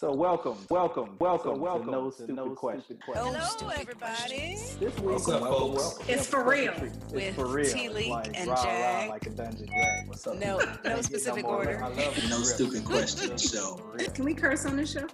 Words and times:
So 0.00 0.14
welcome, 0.14 0.56
welcome, 0.70 1.16
welcome, 1.18 1.56
so 1.56 1.60
welcome. 1.60 1.90
No 1.90 2.10
stupid, 2.10 2.36
no 2.36 2.50
question. 2.50 2.98
Hello, 3.04 3.68
everybody. 3.74 4.54
This 4.54 4.78
week, 4.78 5.00
What's 5.00 5.28
up, 5.28 5.40
welcome, 5.42 5.58
folks? 5.58 5.82
welcome. 5.98 6.06
It's 6.08 6.26
for 6.28 6.44
real. 6.48 6.72
It's 6.72 7.12
With 7.12 7.34
for 7.34 7.46
real. 7.48 7.68
T-Leak 7.72 8.08
like, 8.10 8.38
and 8.38 8.48
rah, 8.48 8.62
rah, 8.62 9.06
like 9.08 9.26
a 9.26 9.30
dungeon 9.30 9.66
drag. 9.66 10.06
What's 10.08 10.24
up? 10.24 10.38
No, 10.38 10.60
no 10.84 11.00
specific 11.02 11.42
more 11.42 11.56
order. 11.56 11.82
I 11.82 11.88
love. 11.88 12.30
No 12.30 12.42
stupid 12.42 12.84
question 12.84 13.36
show. 13.38 13.80
Can 14.14 14.24
we 14.24 14.34
curse 14.34 14.66
on 14.66 14.76
the 14.76 14.86
show? 14.86 15.08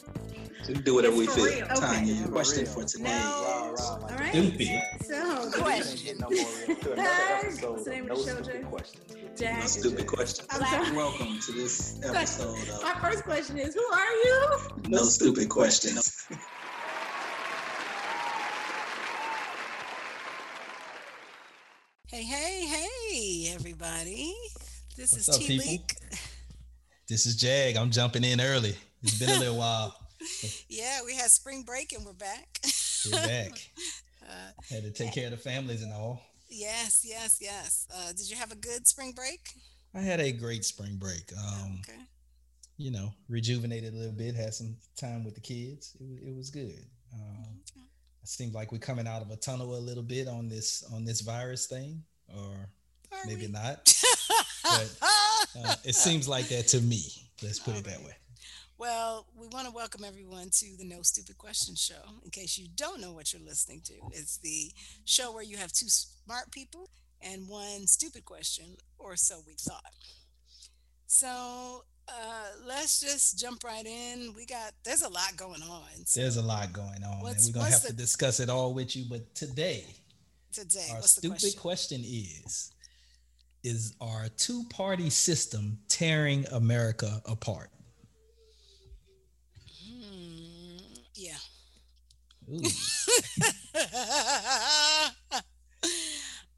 We 0.69 0.75
do 0.75 0.95
whatever 0.97 1.17
we 1.17 1.25
It's 1.25 1.35
for 1.35 1.41
feel. 1.41 1.47
real. 1.47 1.65
Okay. 1.65 1.75
Tanya, 1.81 2.13
your 2.15 2.29
question 2.29 2.65
real. 2.65 2.73
for 2.73 2.85
today 2.85 3.05
No. 3.05 3.11
Rah, 3.11 3.71
rah, 3.71 3.95
like 4.03 4.03
All 4.03 4.09
a 4.09 4.17
right. 4.21 4.33
dungeon 4.35 4.53
Stupid. 4.53 5.07
So, 5.07 5.24
We 5.24 5.24
Question. 5.63 5.99
can't 5.99 6.21
no 6.21 6.31
more 6.31 6.51
real. 6.67 6.77
To 6.77 6.93
another 6.93 7.11
Jag. 7.11 7.45
episode 7.45 7.87
name 7.87 8.11
of 8.11 8.19
of 8.19 8.27
no 8.27 8.33
stupid 8.35 8.45
Jag? 8.55 8.71
questions. 8.71 9.41
Jag. 9.41 9.59
no 9.61 9.67
stupid 9.67 10.07
question. 10.07 10.47
Welcome 10.95 11.39
to 11.47 11.53
this 11.53 12.01
episode 12.05 12.69
of 12.69 12.83
My 12.83 12.95
first 13.01 13.25
question 13.25 13.59
is, 13.59 13.75
who 13.75 13.85
are 13.85 14.13
you? 14.25 14.59
No 14.89 15.05
Stupid 15.05 15.49
Questions. 15.49 16.27
Hey, 22.07 22.23
hey, 22.23 22.67
hey, 22.67 23.53
everybody. 23.55 24.35
This 24.97 25.13
What's 25.13 25.29
is 25.29 25.35
up, 25.35 25.41
T 25.41 25.47
people? 25.47 25.67
Leak. 25.73 25.95
This 27.09 27.27
is 27.27 27.37
Jag. 27.37 27.77
I'm 27.77 27.91
jumping 27.91 28.25
in 28.25 28.41
early. 28.41 28.77
It's 29.03 29.19
been 29.19 29.31
a 29.31 29.39
little 29.39 29.57
while. 29.59 29.95
Yeah, 30.69 31.01
we 31.05 31.15
had 31.15 31.31
spring 31.31 31.63
break 31.65 31.93
and 31.93 32.05
we're 32.05 32.13
back. 32.13 32.61
We're 33.07 33.27
back. 33.27 33.53
Uh, 34.29 34.51
Had 34.71 34.83
to 34.85 34.91
take 34.91 35.13
care 35.13 35.27
of 35.27 35.31
the 35.33 35.37
families 35.37 35.83
and 35.83 35.93
all. 35.93 36.23
yes, 36.49 37.05
yes, 37.05 37.39
yes. 37.41 37.87
Uh, 37.95 38.09
did 38.13 38.29
you 38.31 38.37
have 38.37 38.53
a 38.53 38.57
good 38.57 38.87
spring 38.87 39.13
break? 39.13 39.41
I 39.95 40.01
had 40.01 40.21
a 40.21 40.33
great 40.33 40.65
spring 40.65 40.97
break. 40.97 41.31
Um, 41.39 41.81
okay. 41.89 42.01
you 42.79 42.91
know, 42.91 43.13
rejuvenated 43.29 43.95
a 43.95 43.97
little 43.97 44.13
bit. 44.13 44.35
Had 44.35 44.55
some 44.55 44.77
time 44.99 45.25
with 45.25 45.35
the 45.35 45.41
kids. 45.41 45.97
It 46.01 46.07
was, 46.09 46.19
it 46.29 46.37
was 46.37 46.51
good. 46.51 46.85
Um, 47.15 47.61
okay. 47.71 47.87
it 48.23 48.29
seemed 48.29 48.55
like 48.55 48.73
we're 48.73 48.79
coming 48.79 49.07
out 49.07 49.23
of 49.23 49.31
a 49.31 49.37
tunnel 49.37 49.77
a 49.77 49.79
little 49.79 50.03
bit 50.03 50.27
on 50.27 50.49
this 50.49 50.83
on 50.93 51.05
this 51.05 51.21
virus 51.21 51.67
thing, 51.67 52.03
or 52.35 52.69
Are 53.13 53.19
maybe 53.27 53.47
we? 53.47 53.53
not. 53.53 53.95
but, 54.65 54.97
Uh, 55.57 55.77
it 55.85 55.95
seems 55.95 56.27
like 56.29 56.49
that 56.49 56.67
to 56.69 56.81
me. 56.81 57.01
Let's 57.43 57.61
put 57.61 57.77
it 57.77 57.85
that 57.85 58.03
way. 58.03 58.17
Well, 58.85 59.25
we 59.35 59.47
want 59.47 59.67
to 59.67 59.73
welcome 59.73 60.05
everyone 60.05 60.51
to 60.59 60.77
the 60.77 60.85
No 60.85 61.01
Stupid 61.01 61.39
Question 61.39 61.75
Show. 61.75 62.21
In 62.23 62.29
case 62.29 62.59
you 62.59 62.67
don't 62.77 63.01
know 63.01 63.13
what 63.15 63.33
you're 63.33 63.41
listening 63.41 63.81
to, 63.87 63.95
it's 64.13 64.37
the 64.37 64.73
show 65.07 65.33
where 65.33 65.43
you 65.43 65.57
have 65.57 65.73
two 65.73 65.89
smart 65.89 66.51
people 66.51 66.91
and 67.23 67.49
one 67.49 67.87
stupid 67.87 68.27
question, 68.27 68.77
or 68.99 69.17
so 69.17 69.37
we 69.47 69.55
thought. 69.55 69.95
So 71.07 71.85
uh, 72.09 72.47
let's 72.67 73.01
just 73.01 73.39
jump 73.39 73.65
right 73.65 73.87
in. 73.87 74.35
We 74.37 74.45
got 74.45 74.73
there's 74.85 75.01
a 75.01 75.09
lot 75.09 75.35
going 75.35 75.63
on. 75.63 76.05
So 76.05 76.21
There's 76.21 76.37
a 76.37 76.43
lot 76.43 76.75
going 76.75 77.03
on, 77.05 77.15
and 77.15 77.23
we're 77.23 77.53
gonna 77.55 77.71
have 77.71 77.87
to 77.87 77.95
discuss 77.95 78.39
it 78.39 78.51
all 78.51 78.75
with 78.75 78.95
you. 78.95 79.07
But 79.09 79.35
today, 79.35 79.87
today, 80.53 80.89
our 80.93 81.01
the 81.01 81.09
stupid 81.09 81.41
question? 81.57 81.59
question? 81.59 82.01
is 82.05 82.71
is 83.63 83.95
our 83.99 84.29
two-party 84.37 85.09
system 85.09 85.79
tearing 85.89 86.45
america 86.53 87.23
apart 87.25 87.71
Hmm, 89.87 90.77
yeah. 91.15 91.33
Ooh. 92.44 92.44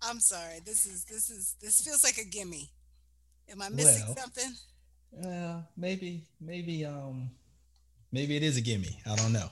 I'm 0.02 0.20
sorry. 0.20 0.60
This 0.64 0.86
is 0.86 1.04
this 1.04 1.30
is 1.30 1.56
this 1.60 1.80
feels 1.80 2.04
like 2.04 2.18
a 2.18 2.24
gimme. 2.28 2.70
Am 3.50 3.62
I 3.62 3.68
missing 3.68 4.04
Well, 4.06 4.16
something? 4.16 4.52
uh, 5.24 5.62
maybe 5.76 6.22
maybe 6.40 6.84
um 6.84 7.30
maybe 8.12 8.36
it 8.36 8.42
is 8.42 8.56
a 8.56 8.60
gimme 8.60 8.98
i 9.10 9.14
don't 9.16 9.32
know 9.32 9.48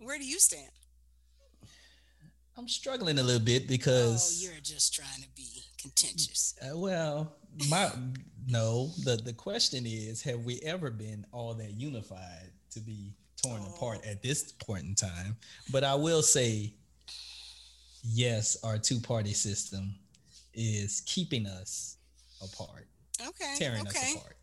Where 0.00 0.18
do 0.18 0.24
you 0.24 0.38
stand? 0.38 0.70
i'm 2.58 2.68
struggling 2.68 3.18
a 3.18 3.22
little 3.22 3.40
bit 3.44 3.66
because 3.66 4.38
Oh, 4.38 4.44
you're 4.44 4.60
just 4.60 4.92
trying 4.94 5.22
to 5.22 5.28
be 5.34 5.62
contentious. 5.80 6.54
uh, 6.62 6.76
well 6.78 7.36
my 7.70 7.90
no 8.46 8.90
the 9.04 9.16
the 9.16 9.32
question 9.32 9.84
is 9.86 10.22
have 10.22 10.40
we 10.40 10.60
ever 10.60 10.90
been 10.90 11.24
all 11.32 11.54
that 11.54 11.72
unified 11.72 12.50
to 12.72 12.80
be 12.80 13.14
torn 13.42 13.62
apart 13.62 14.00
Oh. 14.06 14.10
at 14.10 14.22
this 14.22 14.52
point 14.52 14.84
in 14.84 14.94
time 14.94 15.36
but 15.70 15.84
i 15.84 15.94
will 15.94 16.22
say 16.22 16.72
yes 18.04 18.56
our 18.64 18.78
two-party 18.78 19.32
system 19.32 19.94
is 20.54 21.02
keeping 21.06 21.46
us 21.46 21.96
apart 22.42 22.86
Okay. 23.26 23.54
tearing 23.58 23.86
okay. 23.86 23.98
us 23.98 24.14
apart 24.16 24.36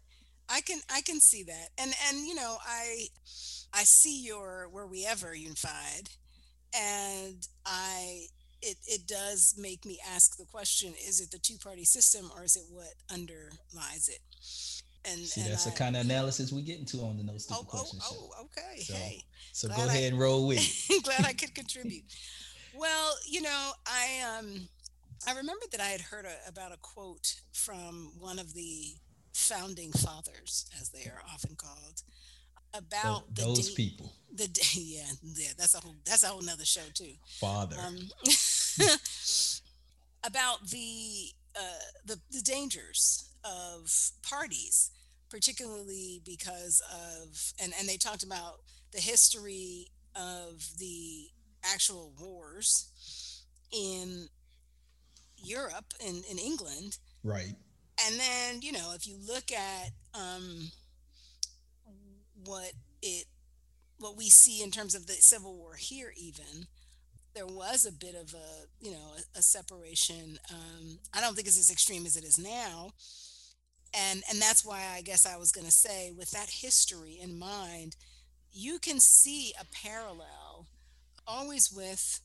I 0.50 0.62
can 0.62 0.80
I 0.90 1.02
can 1.02 1.20
see 1.20 1.44
that. 1.44 1.70
And 1.78 1.92
and 2.08 2.26
you 2.26 2.34
know, 2.34 2.56
I 2.66 3.08
I 3.74 3.84
see 3.84 4.22
your 4.24 4.70
were 4.72 4.88
we 4.88 5.06
ever 5.06 5.36
unified 5.36 6.10
and 6.74 7.46
I 7.66 8.28
it 8.62 8.78
it 8.88 9.08
does 9.08 9.56
make 9.58 9.84
me 9.86 10.00
ask 10.10 10.38
the 10.38 10.46
question 10.46 10.94
is 11.06 11.20
it 11.20 11.32
the 11.32 11.38
two 11.38 11.58
party 11.58 11.84
system 11.84 12.32
or 12.34 12.46
is 12.46 12.56
it 12.56 12.64
what 12.70 12.94
underlies 13.12 14.08
it? 14.08 14.22
And 15.10 15.20
See, 15.26 15.42
and 15.42 15.52
that's 15.52 15.66
the 15.66 15.72
kind 15.72 15.96
of 15.96 16.04
analysis 16.06 16.52
we 16.52 16.62
get 16.62 16.80
into 16.80 16.98
on 17.02 17.18
the 17.18 17.24
No 17.24 17.38
Stupid 17.38 17.66
Oh, 17.74 17.80
oh, 17.80 17.86
Show. 17.86 18.00
oh, 18.38 18.46
okay. 18.46 18.82
So, 18.82 18.94
hey. 18.94 19.24
So 19.54 19.68
go 19.70 19.76
I- 19.84 19.86
ahead 19.86 20.12
and 20.12 20.20
roll 20.22 20.48
with 20.48 20.60
it. 20.60 21.04
glad 21.04 21.26
I 21.26 21.34
could 21.34 21.54
contribute. 21.56 22.04
Well, 22.80 23.16
you 23.28 23.42
know, 23.42 23.72
I 23.88 24.38
um 24.38 24.68
I 25.28 25.32
remembered 25.32 25.72
that 25.72 25.82
I 25.82 25.86
had 25.88 26.02
heard 26.02 26.26
a, 26.26 26.48
about 26.48 26.72
a 26.72 26.78
quote 26.78 27.42
from 27.52 28.12
one 28.20 28.38
of 28.38 28.54
the 28.54 28.94
founding 29.34 29.92
fathers, 29.94 30.68
as 30.80 30.90
they 30.90 31.10
are 31.10 31.24
often 31.34 31.56
called, 31.56 32.04
about 32.76 33.34
the 33.34 33.42
those 33.46 33.72
people, 33.72 34.14
The 34.32 34.48
yeah, 34.76 35.08
yeah, 35.24 35.54
that's 35.58 35.74
a 35.74 35.80
whole 35.80 35.96
that's 36.06 36.22
a 36.24 36.28
whole 36.28 36.42
nother 36.44 36.66
show 36.66 36.86
too. 36.94 37.14
father. 37.40 37.78
Um, 37.84 37.98
about 40.24 40.68
the 40.70 41.30
uh, 41.56 41.62
the 42.06 42.20
the 42.32 42.42
dangers 42.42 43.30
of 43.44 43.90
parties, 44.22 44.92
particularly 45.30 46.22
because 46.26 46.82
of 46.92 47.54
and 47.62 47.74
and 47.80 47.88
they 47.88 47.98
talked 47.98 48.24
about 48.24 48.60
the 48.94 49.00
history 49.02 49.88
of 50.16 50.66
the 50.80 51.28
actual 51.64 52.14
wars 52.20 53.44
in 53.72 54.28
Europe 55.38 55.94
in 56.00 56.24
in 56.30 56.38
England 56.40 56.98
right. 57.24 57.54
and 58.06 58.20
then 58.20 58.62
you 58.62 58.72
know 58.72 58.94
if 58.96 59.08
you 59.08 59.18
look 59.28 59.52
at 59.52 59.90
um, 60.14 60.72
what 62.46 62.72
it 63.02 63.26
what 64.00 64.18
we 64.18 64.30
see 64.30 64.64
in 64.64 64.72
terms 64.72 64.96
of 64.96 65.08
the 65.08 65.14
civil 65.14 65.56
war 65.58 65.76
here 65.76 66.14
even 66.18 66.68
there 67.36 67.46
was 67.46 67.86
a 67.86 67.92
bit 67.92 68.16
of 68.16 68.34
a 68.34 68.86
you 68.86 68.92
know 68.92 69.14
a, 69.18 69.40
a 69.40 69.42
separation 69.42 70.40
um, 70.52 71.00
i 71.14 71.22
don't 71.22 71.36
think 71.36 71.48
it's 71.48 71.60
as 71.60 71.72
extreme 71.72 72.06
as 72.06 72.16
it 72.16 72.24
is 72.24 72.40
now 72.40 72.92
and 73.94 74.24
and 74.30 74.42
that's 74.42 74.66
why 74.66 74.82
i 74.96 75.02
guess 75.02 75.26
i 75.26 75.38
was 75.38 75.52
going 75.52 75.66
to 75.66 75.72
say 75.72 76.12
with 76.16 76.32
that 76.32 76.50
history 76.50 77.18
in 77.22 77.38
mind 77.38 77.96
you 78.52 78.80
can 78.80 79.00
see 79.00 79.54
a 79.60 79.66
parallel 79.84 80.68
always 81.28 81.72
with 81.72 82.22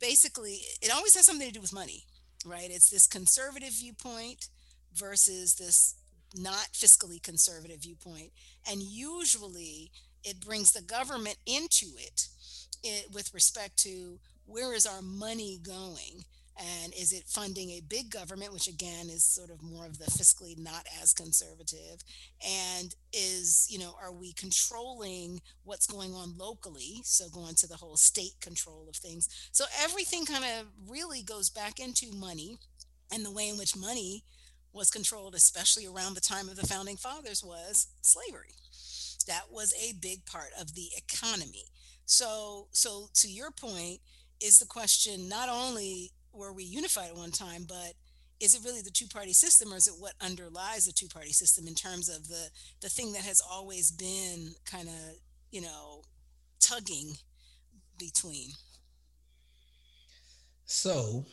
basically 0.00 0.60
it 0.82 0.92
always 0.94 1.14
has 1.14 1.26
something 1.26 1.46
to 1.46 1.54
do 1.54 1.60
with 1.60 1.72
money 1.72 2.04
right? 2.44 2.70
It's 2.70 2.90
this 2.90 3.06
conservative 3.06 3.72
viewpoint 3.72 4.48
versus 4.94 5.54
this 5.54 5.94
not 6.36 6.68
fiscally 6.72 7.22
conservative 7.22 7.80
viewpoint 7.82 8.32
and 8.70 8.82
usually 8.82 9.90
it 10.24 10.40
brings 10.40 10.72
the 10.72 10.82
government 10.82 11.36
into 11.46 11.86
it, 11.98 12.28
it 12.82 13.06
with 13.12 13.32
respect 13.32 13.76
to 13.78 14.18
where 14.46 14.74
is 14.74 14.86
our 14.86 15.00
money 15.00 15.60
going 15.62 16.24
and 16.56 16.92
is 16.94 17.12
it 17.12 17.24
funding 17.26 17.70
a 17.70 17.80
big 17.80 18.10
government 18.10 18.52
which 18.52 18.68
again 18.68 19.08
is 19.10 19.24
sort 19.24 19.50
of 19.50 19.62
more 19.62 19.86
of 19.86 19.98
the 19.98 20.04
fiscally 20.04 20.56
not 20.56 20.86
as 21.02 21.12
conservative? 21.12 22.02
And 22.46 22.94
is 23.12 23.66
you 23.68 23.78
know 23.78 23.94
are 24.00 24.12
we 24.12 24.32
controlling 24.32 25.40
what's 25.64 25.86
going 25.86 26.14
on 26.14 26.36
locally? 26.38 27.00
So 27.02 27.28
going 27.28 27.54
to 27.56 27.66
the 27.66 27.76
whole 27.76 27.96
state 27.96 28.40
control 28.40 28.86
of 28.88 28.96
things. 28.96 29.28
So 29.52 29.64
everything 29.82 30.26
kind 30.26 30.44
of 30.44 30.66
really 30.88 31.22
goes 31.22 31.50
back 31.50 31.80
into 31.80 32.12
money 32.12 32.58
and 33.12 33.24
the 33.24 33.32
way 33.32 33.48
in 33.48 33.58
which 33.58 33.76
money 33.76 34.22
was 34.72 34.90
controlled 34.90 35.34
especially 35.34 35.86
around 35.86 36.14
the 36.14 36.20
time 36.20 36.48
of 36.48 36.56
the 36.56 36.66
founding 36.66 36.96
fathers 36.96 37.42
was 37.42 37.88
slavery. 38.02 38.54
That 39.26 39.50
was 39.50 39.72
a 39.74 39.94
big 40.00 40.26
part 40.26 40.50
of 40.60 40.74
the 40.74 40.88
economy. 40.96 41.64
So 42.06 42.68
so 42.70 43.08
to 43.14 43.28
your 43.28 43.50
point 43.50 44.00
is 44.40 44.58
the 44.58 44.66
question 44.66 45.28
not 45.28 45.48
only 45.48 46.12
were 46.34 46.52
we 46.52 46.64
unified 46.64 47.08
at 47.08 47.16
one 47.16 47.30
time 47.30 47.64
but 47.68 47.94
is 48.40 48.54
it 48.54 48.62
really 48.64 48.82
the 48.82 48.90
two 48.90 49.06
party 49.06 49.32
system 49.32 49.72
or 49.72 49.76
is 49.76 49.86
it 49.86 49.94
what 49.98 50.12
underlies 50.20 50.84
the 50.86 50.92
two 50.92 51.08
party 51.08 51.32
system 51.32 51.66
in 51.66 51.74
terms 51.74 52.08
of 52.08 52.28
the 52.28 52.48
the 52.82 52.88
thing 52.88 53.12
that 53.12 53.22
has 53.22 53.40
always 53.48 53.90
been 53.90 54.52
kind 54.64 54.88
of 54.88 55.16
you 55.50 55.60
know 55.60 56.02
tugging 56.60 57.14
between 57.98 58.50
So 60.66 61.24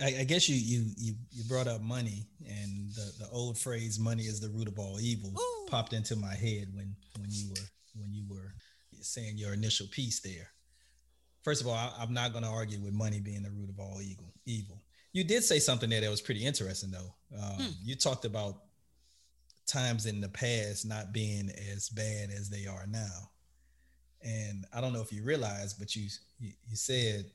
I, 0.00 0.20
I, 0.20 0.24
guess 0.24 0.48
you 0.48 0.56
you 0.56 0.90
you 0.96 1.14
you 1.32 1.44
brought 1.44 1.66
up 1.68 1.80
money 1.80 2.26
and 2.46 2.92
the, 2.94 3.24
the 3.24 3.28
old 3.30 3.58
phrase 3.58 3.98
"money 3.98 4.24
is 4.24 4.40
the 4.40 4.48
root 4.48 4.68
of 4.68 4.78
all 4.78 5.00
evil" 5.00 5.32
Ooh. 5.36 5.66
popped 5.68 5.92
into 5.92 6.16
my 6.16 6.34
head 6.34 6.68
when 6.72 6.94
when 7.18 7.30
you 7.30 7.50
were 7.50 7.66
when 8.00 8.12
you 8.12 8.24
were 8.28 8.54
saying 9.00 9.36
your 9.36 9.52
initial 9.52 9.86
piece 9.88 10.20
there. 10.20 10.48
First 11.42 11.62
of 11.62 11.68
all, 11.68 11.74
I, 11.74 12.02
am 12.02 12.12
not 12.12 12.32
going 12.32 12.44
to 12.44 12.50
argue 12.50 12.80
with 12.80 12.92
money 12.92 13.20
being 13.20 13.42
the 13.42 13.50
root 13.50 13.70
of 13.70 13.78
all 13.78 14.00
evil. 14.02 14.32
Evil. 14.48 14.82
You 15.12 15.24
did 15.24 15.44
say 15.44 15.58
something 15.58 15.90
there 15.90 16.00
that 16.00 16.10
was 16.10 16.20
pretty 16.20 16.44
interesting, 16.44 16.90
though. 16.90 17.14
Um, 17.36 17.54
hmm. 17.54 17.70
You 17.82 17.94
talked 17.94 18.24
about 18.24 18.62
times 19.66 20.06
in 20.06 20.20
the 20.20 20.28
past 20.28 20.86
not 20.86 21.12
being 21.12 21.50
as 21.72 21.88
bad 21.90 22.30
as 22.30 22.48
they 22.48 22.66
are 22.66 22.86
now, 22.88 23.30
and 24.22 24.64
I 24.74 24.80
don't 24.80 24.92
know 24.92 25.02
if 25.02 25.12
you 25.12 25.22
realize, 25.22 25.74
but 25.74 25.94
you 25.94 26.08
you, 26.38 26.52
you 26.68 26.76
said 26.76 27.26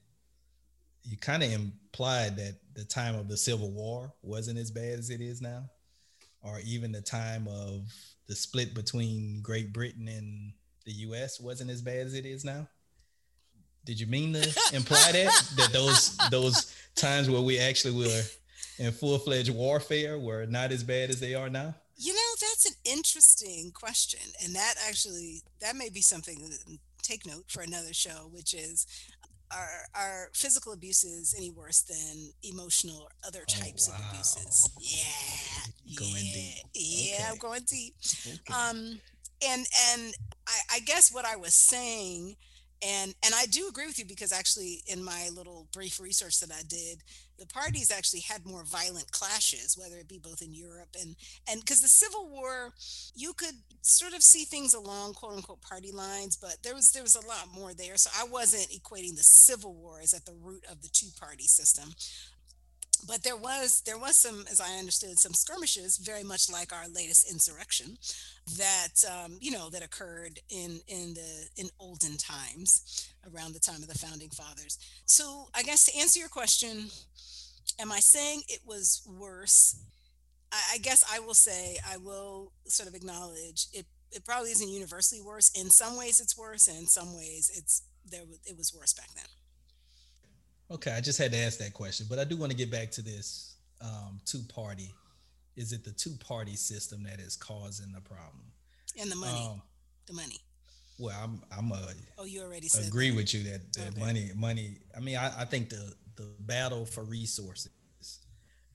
you 1.03 1.17
kind 1.17 1.43
of 1.43 1.51
implied 1.51 2.37
that 2.37 2.55
the 2.73 2.85
time 2.85 3.15
of 3.15 3.27
the 3.27 3.37
Civil 3.37 3.71
War 3.71 4.13
wasn't 4.21 4.57
as 4.57 4.71
bad 4.71 4.99
as 4.99 5.09
it 5.09 5.21
is 5.21 5.41
now, 5.41 5.69
or 6.41 6.59
even 6.65 6.91
the 6.91 7.01
time 7.01 7.47
of 7.47 7.93
the 8.27 8.35
split 8.35 8.73
between 8.73 9.41
Great 9.41 9.73
Britain 9.73 10.07
and 10.07 10.53
the 10.85 10.93
U.S. 10.93 11.39
wasn't 11.39 11.69
as 11.69 11.81
bad 11.81 12.07
as 12.07 12.13
it 12.13 12.25
is 12.25 12.45
now. 12.45 12.67
Did 13.85 13.99
you 13.99 14.07
mean 14.07 14.33
to 14.33 14.39
imply 14.73 15.11
that 15.11 15.51
that 15.57 15.69
those 15.73 16.17
those 16.31 16.75
times 16.95 17.29
where 17.29 17.41
we 17.41 17.59
actually 17.59 17.95
were 18.05 18.21
in 18.79 18.91
full 18.91 19.17
fledged 19.19 19.53
warfare 19.53 20.17
were 20.17 20.45
not 20.45 20.71
as 20.71 20.83
bad 20.83 21.09
as 21.09 21.19
they 21.19 21.35
are 21.35 21.49
now? 21.49 21.75
You 21.95 22.13
know, 22.13 22.31
that's 22.41 22.65
an 22.65 22.75
interesting 22.85 23.71
question, 23.73 24.21
and 24.43 24.55
that 24.55 24.75
actually 24.87 25.41
that 25.61 25.75
may 25.75 25.89
be 25.89 26.01
something 26.01 26.37
to 26.37 26.77
take 27.01 27.25
note 27.25 27.45
for 27.49 27.61
another 27.61 27.93
show, 27.93 28.29
which 28.31 28.53
is 28.53 28.87
are 29.51 29.85
are 29.93 30.29
physical 30.33 30.73
abuses 30.73 31.35
any 31.37 31.51
worse 31.51 31.81
than 31.81 32.31
emotional 32.43 33.01
or 33.03 33.09
other 33.25 33.41
oh, 33.47 33.61
types 33.61 33.89
oh, 33.89 33.93
wow. 33.93 33.99
of 33.99 34.13
abuses? 34.13 34.69
Yeah, 34.79 35.95
going 35.97 36.25
yeah, 36.25 36.33
deep. 36.33 36.65
Yeah, 36.73 37.15
okay. 37.15 37.25
I'm 37.29 37.37
going 37.37 37.61
deep. 37.69 37.93
Okay. 38.25 38.39
Um, 38.53 38.99
and 39.47 39.65
and 39.91 40.13
I, 40.47 40.75
I 40.75 40.79
guess 40.79 41.13
what 41.13 41.25
I 41.25 41.35
was 41.35 41.53
saying 41.53 42.35
and 42.85 43.13
and 43.23 43.33
I 43.35 43.45
do 43.45 43.67
agree 43.67 43.87
with 43.87 43.99
you 43.99 44.05
because 44.05 44.31
actually 44.31 44.83
in 44.87 45.03
my 45.03 45.29
little 45.35 45.67
brief 45.71 45.99
research 45.99 46.39
that 46.39 46.51
I 46.51 46.63
did, 46.67 47.03
the 47.39 47.45
parties 47.45 47.91
actually 47.91 48.21
had 48.21 48.45
more 48.45 48.63
violent 48.63 49.11
clashes, 49.11 49.77
whether 49.77 49.97
it 49.97 50.07
be 50.07 50.19
both 50.19 50.41
in 50.41 50.53
Europe 50.53 50.89
and 50.99 51.15
and 51.49 51.59
because 51.59 51.81
the 51.81 51.87
Civil 51.87 52.29
War, 52.29 52.73
you 53.15 53.33
could 53.33 53.55
sort 53.81 54.13
of 54.13 54.21
see 54.21 54.45
things 54.45 54.73
along 54.73 55.13
quote 55.13 55.33
unquote 55.33 55.61
party 55.61 55.91
lines, 55.91 56.35
but 56.35 56.57
there 56.63 56.75
was 56.75 56.91
there 56.91 57.03
was 57.03 57.15
a 57.15 57.27
lot 57.27 57.47
more 57.53 57.73
there. 57.73 57.97
So 57.97 58.09
I 58.17 58.25
wasn't 58.25 58.69
equating 58.69 59.15
the 59.15 59.23
Civil 59.23 59.73
War 59.73 59.99
as 60.01 60.13
at 60.13 60.25
the 60.25 60.35
root 60.41 60.63
of 60.69 60.81
the 60.81 60.89
two 60.89 61.09
party 61.19 61.43
system 61.43 61.93
but 63.07 63.23
there 63.23 63.37
was 63.37 63.81
there 63.85 63.97
was 63.97 64.17
some 64.17 64.45
as 64.51 64.61
i 64.61 64.77
understood 64.77 65.17
some 65.19 65.33
skirmishes 65.33 65.97
very 65.97 66.23
much 66.23 66.49
like 66.51 66.71
our 66.73 66.87
latest 66.93 67.29
insurrection 67.29 67.97
that 68.57 69.03
um, 69.09 69.37
you 69.39 69.51
know 69.51 69.69
that 69.69 69.83
occurred 69.83 70.39
in 70.49 70.81
in 70.87 71.13
the 71.13 71.47
in 71.57 71.69
olden 71.79 72.17
times 72.17 73.09
around 73.33 73.53
the 73.53 73.59
time 73.59 73.81
of 73.81 73.87
the 73.87 73.97
founding 73.97 74.29
fathers. 74.29 74.77
So 75.05 75.47
i 75.55 75.63
guess 75.63 75.85
to 75.85 75.97
answer 75.97 76.19
your 76.19 76.29
question 76.29 76.89
am 77.79 77.91
i 77.91 77.99
saying 77.99 78.43
it 78.49 78.59
was 78.65 79.01
worse? 79.07 79.79
I, 80.51 80.75
I 80.75 80.77
guess 80.79 81.03
i 81.11 81.19
will 81.19 81.33
say 81.33 81.77
i 81.89 81.97
will 81.97 82.51
sort 82.67 82.89
of 82.89 82.95
acknowledge 82.95 83.67
it 83.73 83.85
it 84.11 84.25
probably 84.25 84.51
isn't 84.51 84.69
universally 84.69 85.21
worse. 85.21 85.49
In 85.59 85.71
some 85.71 85.97
ways 85.97 86.19
it's 86.19 86.37
worse 86.37 86.67
and 86.67 86.77
in 86.77 86.87
some 86.87 87.15
ways 87.15 87.51
it's 87.55 87.81
there 88.05 88.21
it 88.45 88.57
was 88.57 88.73
worse 88.77 88.93
back 88.93 89.09
then 89.15 89.25
Okay, 90.73 90.91
I 90.91 91.01
just 91.01 91.19
had 91.19 91.31
to 91.33 91.37
ask 91.37 91.59
that 91.59 91.73
question, 91.73 92.07
but 92.09 92.17
I 92.17 92.23
do 92.23 92.35
want 92.35 92.51
to 92.51 92.57
get 92.57 92.71
back 92.71 92.89
to 92.91 93.03
this 93.03 93.57
um, 93.79 94.19
two 94.25 94.41
party. 94.53 94.91
Is 95.55 95.71
it 95.71 95.83
the 95.83 95.91
two 95.91 96.15
party 96.19 96.55
system 96.55 97.03
that 97.03 97.19
is 97.19 97.35
causing 97.35 97.91
the 97.91 98.01
problem? 98.01 98.41
And 98.99 99.11
the 99.11 99.15
money, 99.15 99.49
um, 99.51 99.61
the 100.07 100.13
money. 100.13 100.37
Well, 100.97 101.15
I'm 101.21 101.41
I'm 101.55 101.71
a 101.71 101.93
oh 102.17 102.25
you 102.25 102.41
already 102.41 102.69
agree 102.87 103.11
that. 103.11 103.15
with 103.15 103.33
you 103.35 103.43
that, 103.43 103.73
that 103.73 103.89
okay. 103.89 103.99
money 103.99 104.31
money. 104.35 104.77
I 104.97 104.99
mean, 104.99 105.17
I, 105.17 105.41
I 105.41 105.45
think 105.45 105.69
the 105.69 105.93
the 106.15 106.27
battle 106.39 106.85
for 106.85 107.03
resources, 107.03 107.69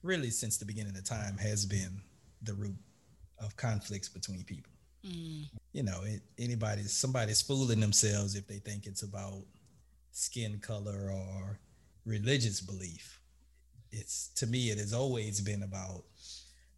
really 0.01 0.29
since 0.29 0.57
the 0.57 0.65
beginning 0.65 0.95
of 0.95 1.03
time, 1.03 1.37
has 1.37 1.65
been 1.65 2.01
the 2.43 2.53
root 2.53 2.77
of 3.43 3.57
conflicts 3.57 4.07
between 4.07 4.43
people. 4.43 4.71
Mm. 5.05 5.49
You 5.73 5.83
know, 5.83 6.01
it, 6.05 6.21
anybody 6.37 6.83
somebody's 6.83 7.41
fooling 7.41 7.81
themselves 7.81 8.35
if 8.35 8.47
they 8.47 8.59
think 8.59 8.85
it's 8.85 9.03
about 9.03 9.41
skin 10.11 10.59
color 10.59 11.11
or 11.11 11.59
religious 12.05 12.61
belief. 12.61 13.19
It's 13.91 14.29
to 14.35 14.47
me, 14.47 14.69
it 14.69 14.77
has 14.77 14.93
always 14.93 15.41
been 15.41 15.63
about 15.63 16.03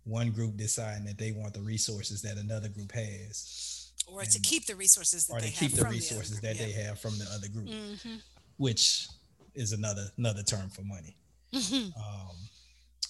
one 0.03 0.31
group 0.31 0.57
deciding 0.57 1.05
that 1.05 1.17
they 1.17 1.31
want 1.31 1.53
the 1.53 1.61
resources 1.61 2.21
that 2.21 2.37
another 2.37 2.69
group 2.69 2.91
has, 2.93 3.91
or 4.07 4.21
and, 4.21 4.31
to 4.31 4.39
keep 4.39 4.65
the 4.65 4.75
resources 4.75 5.27
that 5.27 5.33
or 5.35 5.39
to 5.39 5.51
keep 5.51 5.73
the 5.73 5.85
resources 5.85 6.39
the 6.39 6.47
that 6.47 6.55
yeah. 6.55 6.65
they 6.65 6.71
have 6.71 6.99
from 6.99 7.17
the 7.17 7.25
other 7.33 7.47
group, 7.47 7.67
mm-hmm. 7.67 8.15
which 8.57 9.07
is 9.53 9.73
another 9.73 10.05
another 10.17 10.43
term 10.43 10.69
for 10.69 10.81
money. 10.83 11.15
Mm-hmm. 11.53 11.99
Um, 11.99 12.35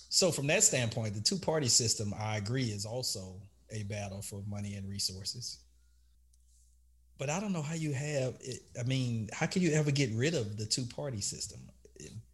so 0.10 0.32
from 0.32 0.48
that 0.48 0.64
standpoint, 0.64 1.14
the 1.14 1.22
two 1.22 1.38
party 1.38 1.68
system, 1.68 2.14
I 2.20 2.38
agree, 2.38 2.66
is 2.66 2.86
also 2.86 3.36
a 3.70 3.84
battle 3.84 4.22
for 4.22 4.42
money 4.50 4.76
and 4.76 4.90
resources. 4.90 5.60
But 7.18 7.30
I 7.30 7.40
don't 7.40 7.54
know 7.54 7.62
how 7.62 7.76
you 7.76 7.94
have 7.94 8.36
it. 8.42 8.64
I 8.80 8.84
mean, 8.84 9.30
how 9.32 9.46
can 9.46 9.62
you 9.62 9.72
ever 9.72 9.92
get 9.92 10.10
rid 10.14 10.34
of 10.34 10.58
the 10.58 10.66
two 10.66 10.86
party 10.86 11.22
system? 11.22 11.60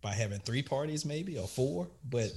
By 0.02 0.12
having 0.12 0.40
three 0.40 0.62
parties 0.62 1.06
maybe 1.06 1.38
or 1.38 1.48
four 1.48 1.88
but 2.10 2.32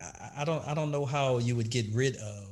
I, 0.00 0.30
I 0.38 0.44
don't 0.44 0.66
i 0.66 0.74
don't 0.74 0.90
know 0.90 1.04
how 1.04 1.38
you 1.38 1.56
would 1.56 1.70
get 1.70 1.86
rid 1.92 2.16
of 2.16 2.48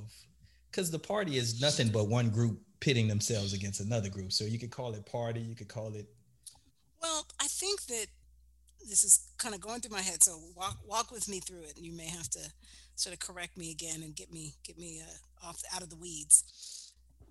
because 0.70 0.90
the 0.90 0.98
party 0.98 1.36
is 1.36 1.60
nothing 1.60 1.88
but 1.88 2.08
one 2.08 2.30
group 2.30 2.60
pitting 2.80 3.08
themselves 3.08 3.52
against 3.52 3.80
another 3.80 4.08
group. 4.08 4.32
So 4.32 4.44
you 4.44 4.58
could 4.58 4.70
call 4.70 4.94
it 4.94 5.04
party 5.06 5.40
you 5.40 5.54
could 5.54 5.68
call 5.68 5.94
it 5.94 6.06
well 7.02 7.26
i 7.40 7.46
think 7.46 7.82
that 7.86 8.06
this 8.88 9.04
is 9.04 9.28
kind 9.38 9.54
of 9.54 9.60
going 9.60 9.80
through 9.80 9.94
my 9.94 10.02
head 10.02 10.22
so 10.22 10.38
walk 10.56 10.78
walk 10.86 11.10
with 11.10 11.28
me 11.28 11.40
through 11.40 11.60
it 11.60 11.76
and 11.76 11.84
you 11.84 11.92
may 11.92 12.06
have 12.06 12.28
to 12.30 12.40
sort 12.96 13.14
of 13.14 13.20
correct 13.20 13.56
me 13.56 13.70
again 13.70 14.02
and 14.02 14.14
get 14.14 14.32
me 14.32 14.54
get 14.64 14.78
me 14.78 15.02
uh, 15.02 15.46
off 15.46 15.62
out 15.74 15.82
of 15.82 15.90
the 15.90 15.96
weeds 15.96 16.79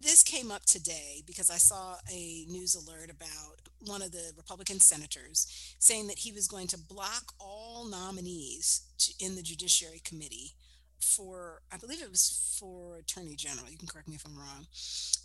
this 0.02 0.24
came 0.24 0.52
up 0.52 0.66
today 0.66 1.22
because 1.26 1.50
I 1.50 1.58
saw 1.58 1.96
a 2.12 2.46
news 2.48 2.76
alert 2.76 3.10
about 3.10 3.60
one 3.86 4.02
of 4.02 4.12
the 4.12 4.32
Republican 4.38 4.80
senators 4.80 5.76
saying 5.80 6.08
that 6.08 6.20
he 6.20 6.32
was 6.32 6.48
going 6.48 6.68
to 6.68 6.78
block 6.78 7.34
all 7.40 7.86
nominees 7.86 8.84
to, 9.00 9.14
in 9.26 9.36
the 9.36 9.42
Judiciary 9.42 10.02
Committee 10.04 10.54
for, 11.02 11.62
I 11.72 11.78
believe 11.78 12.02
it 12.02 12.10
was 12.10 12.56
for 12.60 12.98
Attorney 12.98 13.36
General. 13.36 13.70
You 13.70 13.78
can 13.78 13.88
correct 13.88 14.08
me 14.08 14.16
if 14.16 14.26
I'm 14.26 14.38
wrong. 14.38 14.68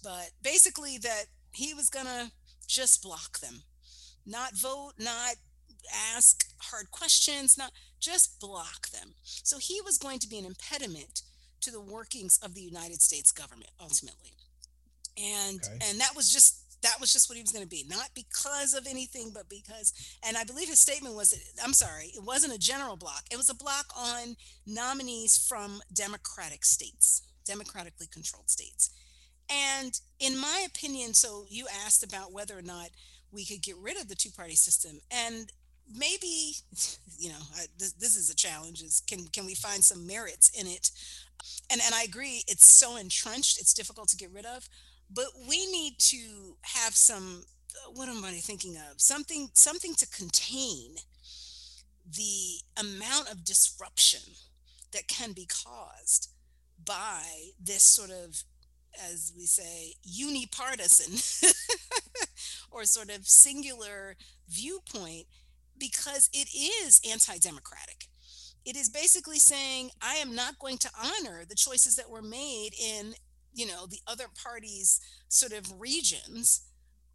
But 0.03 0.31
basically, 0.43 0.99
that 0.99 1.25
he 1.52 1.75
was 1.75 1.90
going 1.90 2.07
to 2.07 2.31
just 2.66 3.02
block 3.02 3.38
them, 3.40 3.62
not 4.26 4.57
vote, 4.57 4.93
not 4.99 5.37
ask 6.14 6.47
hard 6.59 6.90
questions, 6.90 7.59
not 7.59 7.73
just 8.00 8.40
block 8.40 8.88
them. 8.88 9.14
So 9.23 9.59
he 9.59 9.81
was 9.85 9.99
going 9.99 10.19
to 10.21 10.28
be 10.28 10.38
an 10.38 10.45
impediment 10.45 11.23
to 11.61 11.71
the 11.71 11.81
workings 11.81 12.38
of 12.43 12.54
the 12.54 12.61
United 12.61 13.02
States 13.02 13.33
government 13.33 13.71
ultimately 13.81 14.35
and 15.18 15.61
okay. 15.64 15.78
and 15.88 16.00
that 16.00 16.12
was 16.16 16.30
just 16.30 16.61
that 16.83 17.00
was 17.00 17.12
just 17.12 17.30
what 17.30 17.37
he 17.37 17.42
was 17.42 17.50
going 17.50 17.64
to 17.64 17.68
be 17.68 17.85
not 17.88 18.11
because 18.14 18.75
of 18.75 18.87
anything 18.87 19.30
but 19.35 19.49
because 19.49 19.92
and 20.26 20.37
i 20.37 20.44
believe 20.44 20.68
his 20.68 20.78
statement 20.78 21.14
was 21.14 21.35
i'm 21.64 21.73
sorry 21.73 22.12
it 22.14 22.23
wasn't 22.23 22.52
a 22.52 22.59
general 22.59 22.97
block 22.97 23.25
it 23.30 23.37
was 23.37 23.49
a 23.49 23.54
block 23.54 23.87
on 23.97 24.37
nominees 24.66 25.37
from 25.49 25.80
democratic 25.92 26.64
states 26.64 27.23
democratically 27.47 28.06
controlled 28.12 28.50
states 28.50 28.90
and 29.50 30.00
in 30.21 30.38
my 30.38 30.66
opinion 30.66 31.14
so 31.14 31.44
you 31.49 31.66
asked 31.85 32.04
about 32.04 32.33
whether 32.33 32.56
or 32.56 32.62
not 32.62 32.90
we 33.33 33.44
could 33.44 33.62
get 33.62 33.76
rid 33.78 34.00
of 34.00 34.09
the 34.09 34.14
two 34.14 34.30
party 34.30 34.54
system 34.54 35.00
and 35.11 35.52
maybe 35.92 36.52
you 37.18 37.30
know 37.30 37.42
I, 37.56 37.66
this, 37.78 37.92
this 37.94 38.16
is 38.16 38.30
a 38.30 38.37
challenge 38.37 38.83
is 38.83 39.02
can 39.09 39.26
can 39.33 39.47
we 39.47 39.54
find 39.54 39.83
some 39.83 40.06
merits 40.06 40.50
in 40.59 40.66
it 40.66 40.90
and 41.71 41.80
and 41.85 41.94
i 41.94 42.02
agree 42.02 42.42
it's 42.47 42.68
so 42.68 42.97
entrenched 42.97 43.59
it's 43.59 43.75
difficult 43.75 44.09
to 44.09 44.16
get 44.16 44.33
rid 44.33 44.47
of 44.47 44.68
but 45.14 45.26
we 45.49 45.71
need 45.71 45.99
to 45.99 46.56
have 46.62 46.94
some 46.94 47.44
uh, 47.75 47.90
what 47.92 48.09
am 48.09 48.25
i 48.25 48.33
thinking 48.33 48.76
of? 48.76 49.00
Something 49.00 49.49
something 49.54 49.94
to 49.94 50.06
contain 50.09 50.97
the 52.09 52.61
amount 52.78 53.30
of 53.30 53.44
disruption 53.44 54.35
that 54.92 55.09
can 55.09 55.33
be 55.33 55.47
caused 55.47 56.30
by 56.85 57.23
this 57.61 57.83
sort 57.83 58.11
of 58.11 58.42
as 59.11 59.33
we 59.37 59.47
say 59.47 59.94
unipartisan 60.04 61.21
or 62.71 62.85
sort 62.85 63.11
of 63.11 63.26
singular 63.26 64.16
viewpoint 64.49 65.26
because 65.78 66.30
it 66.33 66.49
is 66.54 67.00
anti-democratic. 67.11 68.06
It 68.64 68.76
is 68.76 68.88
basically 68.88 69.38
saying 69.38 69.90
i 70.00 70.14
am 70.16 70.35
not 70.35 70.59
going 70.59 70.78
to 70.78 70.90
honor 71.02 71.44
the 71.49 71.54
choices 71.54 71.97
that 71.97 72.11
were 72.11 72.23
made 72.23 72.71
in 72.80 73.14
you 73.54 73.66
know 73.66 73.87
the 73.87 74.00
other 74.06 74.26
parties 74.42 75.00
sort 75.28 75.52
of 75.52 75.80
regions 75.80 76.62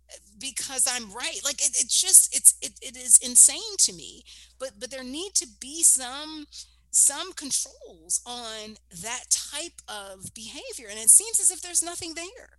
eh, 0.10 0.18
because 0.40 0.88
I'm 0.90 1.12
right. 1.12 1.40
Like 1.44 1.62
it, 1.62 1.76
it's 1.80 2.00
just 2.00 2.36
it's 2.36 2.56
it, 2.62 2.74
it 2.82 2.98
is 2.98 3.18
insane 3.18 3.78
to 3.80 3.94
me. 3.94 4.24
But 4.60 4.72
but 4.80 4.92
there 4.92 5.04
need 5.04 5.34
to 5.36 5.48
be 5.60 5.84
some 5.84 6.46
some 6.92 7.34
controls 7.34 8.22
on 8.26 8.78
that 9.02 9.26
type 9.30 9.82
of 9.88 10.34
behavior, 10.34 10.88
and 10.90 11.00
it 11.00 11.10
seems 11.10 11.40
as 11.40 11.52
if 11.52 11.62
there's 11.62 11.84
nothing 11.84 12.14
there. 12.16 12.50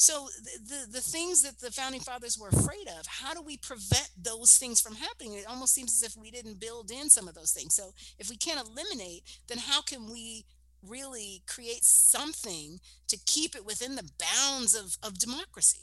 So 0.00 0.28
the, 0.42 0.58
the, 0.66 0.92
the 0.92 1.00
things 1.02 1.42
that 1.42 1.60
the 1.60 1.70
founding 1.70 2.00
fathers 2.00 2.38
were 2.38 2.48
afraid 2.48 2.88
of, 2.98 3.06
how 3.06 3.34
do 3.34 3.42
we 3.42 3.58
prevent 3.58 4.08
those 4.16 4.56
things 4.56 4.80
from 4.80 4.94
happening? 4.94 5.34
It 5.34 5.44
almost 5.46 5.74
seems 5.74 5.92
as 5.92 6.02
if 6.02 6.16
we 6.16 6.30
didn't 6.30 6.58
build 6.58 6.90
in 6.90 7.10
some 7.10 7.28
of 7.28 7.34
those 7.34 7.52
things. 7.52 7.74
So 7.74 7.92
if 8.18 8.30
we 8.30 8.38
can't 8.38 8.66
eliminate, 8.66 9.24
then 9.48 9.58
how 9.58 9.82
can 9.82 10.10
we 10.10 10.46
really 10.86 11.42
create 11.46 11.84
something 11.84 12.80
to 13.08 13.18
keep 13.26 13.54
it 13.54 13.64
within 13.64 13.96
the 13.96 14.08
bounds 14.18 14.74
of, 14.74 14.96
of 15.02 15.18
democracy? 15.18 15.82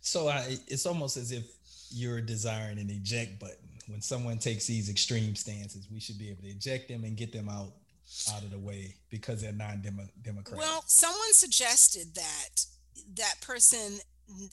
So 0.00 0.28
I, 0.28 0.58
it's 0.66 0.86
almost 0.86 1.16
as 1.16 1.32
if 1.32 1.44
you're 1.90 2.20
desiring 2.20 2.78
an 2.78 2.90
eject 2.90 3.38
button. 3.38 3.56
When 3.86 4.00
someone 4.00 4.38
takes 4.38 4.66
these 4.66 4.88
extreme 4.88 5.34
stances, 5.34 5.88
we 5.92 6.00
should 6.00 6.18
be 6.18 6.30
able 6.30 6.42
to 6.42 6.48
eject 6.48 6.88
them 6.88 7.04
and 7.04 7.16
get 7.16 7.32
them 7.32 7.48
out 7.48 7.72
out 8.34 8.42
of 8.42 8.50
the 8.50 8.58
way 8.58 8.94
because 9.10 9.40
they're 9.40 9.52
non-democratic. 9.52 10.58
Well, 10.58 10.84
someone 10.86 11.32
suggested 11.32 12.14
that 12.14 12.66
that 13.16 13.40
person, 13.40 13.98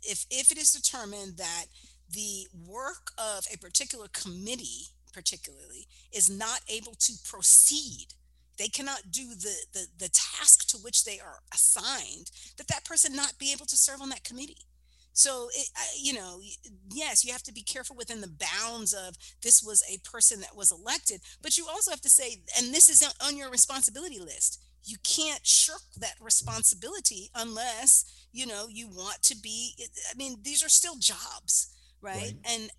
if 0.04 0.26
if 0.30 0.52
it 0.52 0.58
is 0.58 0.72
determined 0.72 1.38
that 1.38 1.66
the 2.12 2.48
work 2.68 3.12
of 3.18 3.46
a 3.54 3.58
particular 3.58 4.08
committee, 4.14 4.94
particularly, 5.14 5.88
is 6.12 6.30
not 6.30 6.62
able 6.70 6.94
to 6.94 7.14
proceed, 7.24 8.08
they 8.60 8.68
cannot 8.68 9.10
do 9.10 9.30
the, 9.30 9.56
the 9.74 9.88
the 9.98 10.10
task 10.10 10.68
to 10.70 10.78
which 10.78 11.06
they 11.06 11.20
are 11.20 11.40
assigned, 11.54 12.30
that 12.58 12.68
that 12.68 12.86
person 12.86 13.16
not 13.16 13.40
be 13.40 13.52
able 13.52 13.66
to 13.66 13.78
serve 13.78 14.02
on 14.02 14.10
that 14.10 14.24
committee. 14.24 14.68
So, 15.14 15.50
it, 15.54 15.68
you 16.00 16.14
know, 16.14 16.40
yes, 16.94 17.26
you 17.26 17.32
have 17.34 17.44
to 17.44 17.54
be 17.54 17.62
careful 17.64 17.96
within 17.96 18.22
the 18.22 18.32
bounds 18.62 18.94
of 18.94 19.16
this 19.42 19.62
was 19.62 19.84
a 19.90 19.98
person 20.10 20.40
that 20.42 20.56
was 20.56 20.72
elected, 20.72 21.22
but 21.42 21.58
you 21.58 21.66
also 21.68 21.92
have 21.92 22.02
to 22.02 22.10
say, 22.10 22.38
and 22.58 22.74
this 22.74 22.88
is 22.90 23.04
on 23.26 23.36
your 23.36 23.50
responsibility 23.50 24.20
list. 24.20 24.62
You 24.86 24.98
can't 25.04 25.46
shirk 25.46 25.82
that 25.98 26.16
responsibility 26.22 27.30
unless, 27.36 28.28
you 28.32 28.46
know, 28.46 28.68
you 28.70 28.88
want 28.88 29.22
to 29.24 29.36
be. 29.36 29.74
I 30.10 30.16
mean, 30.16 30.38
these 30.42 30.64
are 30.64 30.70
still 30.70 30.96
jobs. 30.96 31.76
Right? 32.02 32.16
right? 32.16 32.36
And 32.50 32.70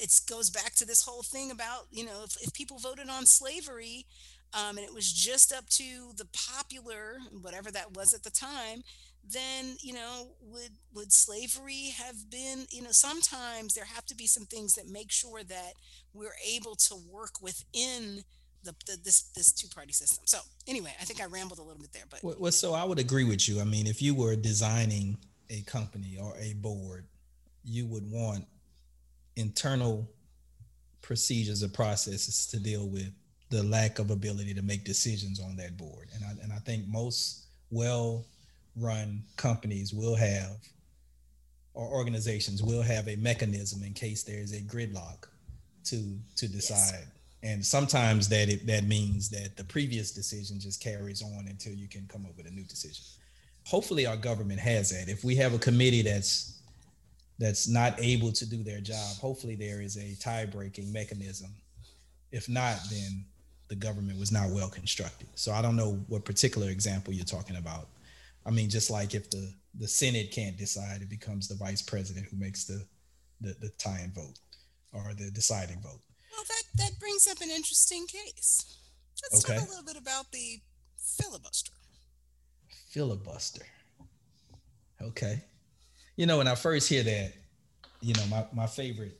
it 0.00 0.10
goes 0.26 0.48
back 0.48 0.74
to 0.76 0.86
this 0.86 1.02
whole 1.02 1.22
thing 1.22 1.50
about, 1.50 1.86
you 1.90 2.06
know, 2.06 2.24
if, 2.24 2.34
if 2.40 2.54
people 2.54 2.78
voted 2.78 3.10
on 3.10 3.26
slavery, 3.26 4.06
um, 4.54 4.76
and 4.76 4.86
it 4.86 4.94
was 4.94 5.12
just 5.12 5.52
up 5.52 5.68
to 5.70 6.12
the 6.16 6.26
popular, 6.32 7.18
whatever 7.42 7.70
that 7.72 7.96
was 7.96 8.14
at 8.14 8.22
the 8.22 8.30
time, 8.30 8.82
then 9.32 9.76
you 9.80 9.92
know 9.92 10.28
would 10.42 10.72
would 10.94 11.12
slavery 11.12 11.94
have 11.96 12.30
been 12.30 12.66
you 12.70 12.82
know 12.82 12.92
sometimes 12.92 13.74
there 13.74 13.84
have 13.84 14.04
to 14.04 14.14
be 14.14 14.26
some 14.26 14.44
things 14.44 14.74
that 14.74 14.88
make 14.88 15.10
sure 15.10 15.42
that 15.42 15.72
we're 16.12 16.36
able 16.46 16.74
to 16.74 16.94
work 17.10 17.40
within 17.40 18.22
the, 18.64 18.74
the 18.86 18.98
this 19.02 19.30
this 19.34 19.52
two 19.52 19.68
party 19.68 19.92
system. 19.92 20.24
So 20.26 20.38
anyway 20.66 20.94
i 21.00 21.04
think 21.04 21.22
i 21.22 21.26
rambled 21.26 21.58
a 21.58 21.62
little 21.62 21.80
bit 21.80 21.92
there 21.92 22.04
but 22.10 22.38
well 22.38 22.52
so 22.52 22.74
i 22.74 22.84
would 22.84 22.98
agree 22.98 23.24
with 23.24 23.48
you. 23.48 23.60
I 23.60 23.64
mean 23.64 23.86
if 23.86 24.02
you 24.02 24.14
were 24.14 24.36
designing 24.36 25.16
a 25.50 25.62
company 25.62 26.18
or 26.20 26.34
a 26.38 26.54
board 26.54 27.06
you 27.64 27.86
would 27.86 28.10
want 28.10 28.44
internal 29.36 30.08
procedures 31.00 31.62
or 31.62 31.68
processes 31.68 32.46
to 32.48 32.58
deal 32.58 32.88
with 32.88 33.10
the 33.54 33.62
lack 33.62 34.00
of 34.00 34.10
ability 34.10 34.52
to 34.52 34.62
make 34.62 34.84
decisions 34.84 35.40
on 35.40 35.54
that 35.56 35.76
board. 35.76 36.08
And 36.12 36.24
i, 36.24 36.42
and 36.42 36.52
I 36.52 36.58
think 36.58 36.88
most 36.88 37.46
well 37.70 38.24
run 38.76 39.22
companies 39.36 39.94
will 39.94 40.16
have 40.16 40.56
or 41.74 41.86
organizations 41.86 42.62
will 42.62 42.82
have 42.82 43.08
a 43.08 43.14
mechanism 43.16 43.84
in 43.84 43.92
case 43.92 44.24
there 44.24 44.40
is 44.40 44.52
a 44.52 44.60
gridlock 44.62 45.28
to 45.84 46.18
to 46.36 46.48
decide. 46.48 47.06
Yes. 47.06 47.52
and 47.52 47.64
sometimes 47.64 48.28
that 48.28 48.48
it, 48.48 48.66
that 48.66 48.84
means 48.84 49.28
that 49.30 49.56
the 49.56 49.64
previous 49.64 50.10
decision 50.10 50.58
just 50.58 50.82
carries 50.82 51.22
on 51.22 51.46
until 51.48 51.74
you 51.74 51.88
can 51.88 52.06
come 52.08 52.26
up 52.26 52.36
with 52.36 52.46
a 52.46 52.50
new 52.50 52.64
decision. 52.64 53.04
Hopefully 53.66 54.04
our 54.04 54.16
government 54.16 54.58
has 54.58 54.90
that. 54.90 55.08
If 55.08 55.22
we 55.22 55.36
have 55.36 55.54
a 55.54 55.58
committee 55.58 56.02
that's 56.02 56.60
that's 57.38 57.68
not 57.68 57.94
able 58.00 58.32
to 58.32 58.48
do 58.48 58.64
their 58.64 58.80
job 58.80 59.16
hopefully 59.20 59.54
there 59.54 59.80
is 59.80 59.96
a 59.96 60.16
tie 60.20 60.46
breaking 60.46 60.92
mechanism. 60.92 61.50
If 62.32 62.48
not 62.48 62.78
then 62.90 63.26
the 63.68 63.74
government 63.74 64.18
was 64.18 64.30
not 64.30 64.50
well 64.50 64.68
constructed 64.68 65.28
so 65.34 65.52
i 65.52 65.62
don't 65.62 65.76
know 65.76 66.00
what 66.08 66.24
particular 66.24 66.70
example 66.70 67.12
you're 67.12 67.24
talking 67.24 67.56
about 67.56 67.88
I 68.46 68.50
mean, 68.50 68.68
just 68.68 68.90
like 68.90 69.14
if 69.14 69.30
the 69.30 69.52
the 69.78 69.88
Senate 69.88 70.30
can't 70.30 70.56
decide, 70.56 71.02
it 71.02 71.08
becomes 71.08 71.48
the 71.48 71.56
vice 71.56 71.82
president 71.82 72.26
who 72.26 72.36
makes 72.36 72.64
the 72.64 72.84
the, 73.40 73.54
the 73.60 73.70
tying 73.78 74.12
vote 74.12 74.38
or 74.92 75.14
the 75.14 75.30
deciding 75.30 75.80
vote. 75.80 76.00
Well, 76.32 76.44
that 76.48 76.62
that 76.76 76.98
brings 77.00 77.26
up 77.26 77.40
an 77.40 77.50
interesting 77.50 78.06
case. 78.06 78.78
Let's 79.22 79.44
okay. 79.44 79.58
talk 79.58 79.66
a 79.66 79.70
little 79.70 79.84
bit 79.84 79.96
about 79.96 80.30
the 80.32 80.60
filibuster. 80.98 81.72
Filibuster. 82.90 83.66
Okay. 85.00 85.42
You 86.16 86.26
know, 86.26 86.38
when 86.38 86.48
I 86.48 86.54
first 86.54 86.88
hear 86.88 87.02
that, 87.02 87.32
you 88.00 88.14
know, 88.14 88.24
my, 88.26 88.44
my 88.52 88.66
favorite 88.66 89.18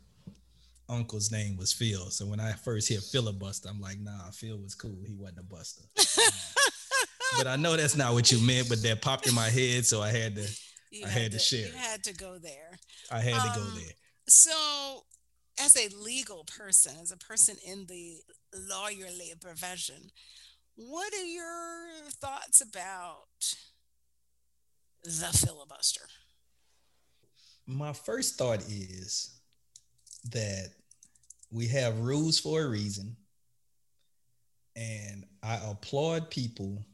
uncle's 0.89 1.31
name 1.31 1.57
was 1.57 1.73
Phil. 1.73 2.11
So 2.11 2.27
when 2.27 2.41
I 2.41 2.53
first 2.53 2.89
hear 2.89 3.01
filibuster, 3.01 3.69
I'm 3.69 3.81
like, 3.81 3.99
nah, 4.01 4.31
Phil 4.33 4.59
was 4.59 4.75
cool. 4.75 4.99
He 5.07 5.15
wasn't 5.15 5.41
a 5.41 5.43
buster. 5.43 5.83
but 7.39 7.47
I 7.47 7.57
know 7.57 7.77
that's 7.77 7.97
not 7.97 8.13
what 8.13 8.31
you 8.31 8.39
meant, 8.39 8.69
but 8.69 8.83
that 8.83 9.03
popped 9.03 9.27
in 9.27 9.35
my 9.35 9.49
head, 9.49 9.87
so 9.87 10.03
I 10.03 10.11
had 10.11 10.37
to 10.37 10.49
you 10.91 11.05
I 11.05 11.09
had, 11.09 11.23
had 11.23 11.33
to, 11.33 11.39
to, 11.39 11.45
share. 11.45 11.67
You 11.67 11.73
had 11.77 12.05
to 12.05 12.15
go 12.15 12.39
there. 12.39 12.79
I 13.11 13.21
had 13.21 13.35
um, 13.35 13.49
to 13.49 13.59
go 13.59 13.67
um, 13.67 13.75
there. 13.77 13.93
So, 14.29 15.03
as 15.61 15.77
a 15.77 15.89
legal 15.97 16.45
person, 16.45 16.95
as 17.03 17.13
a 17.13 17.17
person 17.17 17.57
in 17.67 17.87
the 17.89 18.17
lawyerly 18.73 19.41
profession, 19.41 20.11
what 20.77 21.13
are 21.13 21.25
your 21.25 22.11
thoughts 22.21 22.61
about 22.61 23.27
the 25.05 25.37
filibuster? 25.47 26.07
My 27.67 27.93
first 27.93 28.37
thought 28.37 28.61
is 28.69 29.41
that 30.31 30.71
we 31.51 31.69
have 31.69 31.99
rules 32.01 32.39
for 32.39 32.63
a 32.63 32.69
reason. 32.69 33.17
And 34.77 35.25
I 35.43 35.61
applaud 35.71 36.31
people 36.31 36.85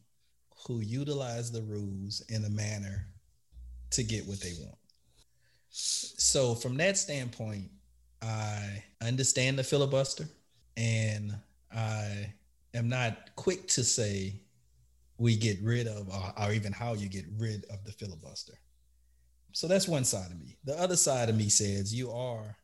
who 0.66 0.80
utilize 0.80 1.50
the 1.50 1.62
rules 1.62 2.22
in 2.28 2.44
a 2.44 2.50
manner 2.50 3.06
to 3.90 4.02
get 4.02 4.26
what 4.26 4.40
they 4.40 4.52
want. 4.60 4.76
So, 5.70 6.54
from 6.54 6.76
that 6.76 6.98
standpoint, 6.98 7.70
I 8.20 8.82
understand 9.00 9.58
the 9.58 9.64
filibuster 9.64 10.28
and 10.76 11.34
I 11.74 12.34
am 12.74 12.88
not 12.88 13.34
quick 13.36 13.66
to 13.68 13.84
say 13.84 14.42
we 15.18 15.36
get 15.36 15.58
rid 15.62 15.86
of, 15.86 16.08
or, 16.08 16.32
or, 16.36 16.52
even 16.52 16.72
how 16.72 16.94
you 16.94 17.08
get 17.08 17.24
rid 17.38 17.64
of 17.66 17.84
the 17.84 17.92
filibuster. 17.92 18.54
So, 19.52 19.68
that's 19.68 19.88
one 19.88 20.04
side 20.04 20.30
of 20.30 20.40
me. 20.40 20.56
The 20.64 20.78
other 20.78 20.96
side 20.96 21.28
of 21.28 21.36
me 21.36 21.48
says 21.48 21.94
you 21.94 22.10
are, 22.10 22.56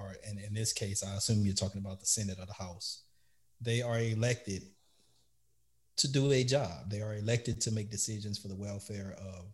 or 0.00 0.16
and 0.26 0.38
in 0.38 0.54
this 0.54 0.72
case, 0.72 1.02
I 1.04 1.14
assume 1.16 1.44
you're 1.44 1.54
talking 1.54 1.80
about 1.80 2.00
the 2.00 2.06
Senate 2.06 2.38
or 2.38 2.46
the 2.46 2.52
House, 2.52 3.02
they 3.60 3.82
are 3.82 3.98
elected 4.00 4.62
to 5.96 6.10
do 6.10 6.32
a 6.32 6.42
job. 6.44 6.88
They 6.88 7.02
are 7.02 7.14
elected 7.14 7.60
to 7.62 7.70
make 7.70 7.90
decisions 7.90 8.38
for 8.38 8.48
the 8.48 8.56
welfare 8.56 9.16
of 9.18 9.52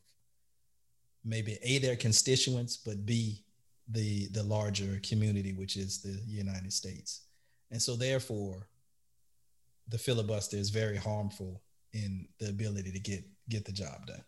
maybe 1.24 1.58
a 1.62 1.78
their 1.78 1.96
constituents, 1.96 2.76
but 2.76 3.04
b 3.04 3.42
the 3.88 4.28
the 4.28 4.42
larger 4.42 5.00
community, 5.02 5.52
which 5.52 5.76
is 5.76 6.00
the 6.02 6.20
United 6.26 6.72
States. 6.72 7.22
And 7.70 7.82
so, 7.82 7.96
therefore, 7.96 8.68
the 9.88 9.98
filibuster 9.98 10.56
is 10.56 10.70
very 10.70 10.96
harmful 10.96 11.62
in 11.92 12.28
the 12.38 12.48
ability 12.48 12.92
to 12.92 13.00
get 13.00 13.24
get 13.48 13.64
the 13.64 13.72
job 13.72 14.06
done. 14.06 14.24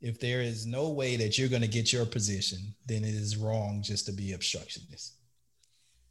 If 0.00 0.20
there 0.20 0.40
is 0.40 0.66
no 0.66 0.90
way 0.90 1.16
that 1.16 1.38
you're 1.38 1.48
going 1.48 1.62
to 1.62 1.68
get 1.68 1.92
your 1.92 2.06
position, 2.06 2.74
then 2.86 3.02
it 3.02 3.14
is 3.14 3.36
wrong 3.36 3.82
just 3.82 4.06
to 4.06 4.12
be 4.12 4.32
obstructionist. 4.32 5.14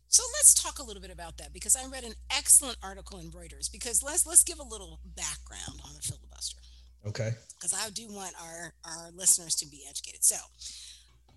So 0.10 0.24
let's 0.34 0.54
talk 0.54 0.80
a 0.80 0.84
little 0.84 1.02
bit 1.02 1.12
about 1.12 1.38
that 1.38 1.54
because 1.54 1.76
I 1.76 1.88
read 1.88 2.04
an 2.04 2.14
excellent 2.36 2.78
article 2.82 3.20
in 3.20 3.32
Reuters 3.32 3.72
because 3.72 4.02
let's 4.04 4.26
let's 4.26 4.44
give 4.44 4.60
a 4.60 4.64
little 4.64 5.00
background 5.16 5.82
on 5.86 5.94
the 5.94 6.02
filibuster. 6.02 6.60
Okay. 7.06 7.32
Because 7.56 7.74
I 7.74 7.90
do 7.90 8.08
want 8.10 8.34
our 8.42 8.74
our 8.86 9.12
listeners 9.14 9.56
to 9.56 9.68
be 9.68 9.84
educated. 9.90 10.24
So 10.24 10.38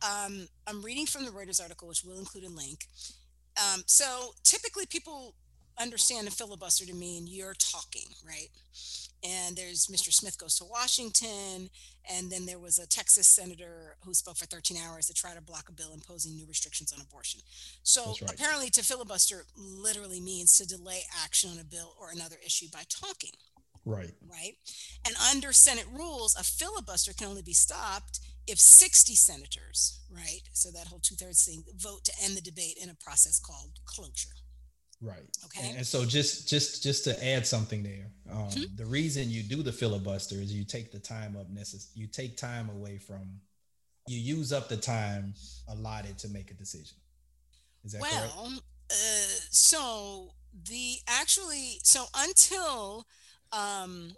um, 0.03 0.49
I'm 0.67 0.83
reading 0.83 1.07
from 1.07 1.25
the 1.25 1.31
Reuters 1.31 1.61
article, 1.61 1.89
which 1.89 2.05
will 2.05 2.19
include 2.19 2.45
a 2.45 2.49
link. 2.49 2.87
Um, 3.57 3.83
so 3.87 4.35
typically 4.45 4.87
people 4.87 5.35
understand 5.79 6.29
a 6.29 6.31
filibuster 6.31 6.87
to 6.87 6.95
mean 6.95 7.27
you're 7.27 7.55
talking, 7.55 8.07
right? 8.27 8.49
And 9.23 9.57
there's 9.57 9.87
Mr. 9.87 10.13
Smith 10.13 10.39
goes 10.39 10.57
to 10.57 10.65
Washington, 10.65 11.71
and 12.11 12.31
then 12.31 12.47
there 12.47 12.59
was 12.59 12.79
a 12.79 12.87
Texas 12.87 13.29
senator 13.29 13.97
who 14.05 14.15
spoke 14.15 14.37
for 14.37 14.47
13 14.47 14.77
hours 14.77 15.07
to 15.07 15.15
try 15.15 15.35
to 15.35 15.41
block 15.41 15.69
a 15.69 15.73
bill 15.73 15.93
imposing 15.93 16.35
new 16.35 16.47
restrictions 16.47 16.93
on 16.93 17.01
abortion. 17.01 17.41
So 17.83 18.15
right. 18.23 18.33
apparently, 18.33 18.71
to 18.71 18.83
filibuster 18.83 19.45
literally 19.57 20.21
means 20.21 20.57
to 20.57 20.67
delay 20.67 21.03
action 21.23 21.51
on 21.51 21.59
a 21.59 21.65
bill 21.65 21.95
or 22.01 22.11
another 22.11 22.37
issue 22.45 22.67
by 22.73 22.83
talking. 22.89 23.33
Right. 23.85 24.13
Right. 24.29 24.57
And 25.07 25.17
under 25.31 25.53
Senate 25.53 25.87
rules, 25.93 26.37
a 26.39 26.45
filibuster 26.45 27.13
can 27.13 27.29
only 27.29 27.43
be 27.43 27.55
stopped 27.55 28.21
if 28.47 28.59
60 28.59 29.15
senators, 29.15 30.01
right, 30.11 30.43
so 30.53 30.71
that 30.73 30.89
whole 30.89 30.99
two 31.01 31.15
thirds 31.15 31.45
thing, 31.45 31.63
vote 31.77 32.05
to 32.05 32.13
end 32.23 32.37
the 32.37 32.41
debate 32.41 32.79
in 32.83 32.91
a 32.91 32.95
process 32.95 33.39
called 33.39 33.79
cloture. 33.85 34.35
Right. 35.03 35.25
Okay. 35.47 35.75
And, 35.77 35.87
so 35.87 36.05
just 36.05 36.47
just 36.49 36.83
just 36.83 37.05
to 37.05 37.27
add 37.27 37.47
something 37.47 37.83
there, 37.83 38.11
um, 38.31 38.49
Mhm. 38.51 38.77
the 38.77 38.85
reason 38.85 39.31
you 39.31 39.43
do 39.43 39.63
the 39.63 39.73
filibuster 39.73 40.35
is 40.37 40.53
you 40.53 40.65
take 40.65 40.93
the 40.93 40.99
time 40.99 41.37
up 41.37 41.51
necess- 41.51 41.89
you 41.95 42.07
take 42.07 42.37
time 42.37 42.69
away 42.69 42.99
from 42.99 43.41
you 44.07 44.19
use 44.19 44.53
up 44.53 44.69
the 44.69 44.77
time 44.77 45.35
allotted 45.69 46.19
to 46.19 46.29
make 46.29 46.51
a 46.51 46.55
decision. 46.55 46.97
Is 47.85 47.93
that 47.93 48.03
correct? 48.03 48.35
Well, 48.37 48.63
uh, 48.91 49.41
so 49.51 50.35
the 50.65 50.99
actually, 51.07 51.81
so 51.83 52.07
until 52.15 53.07
um, 53.53 54.17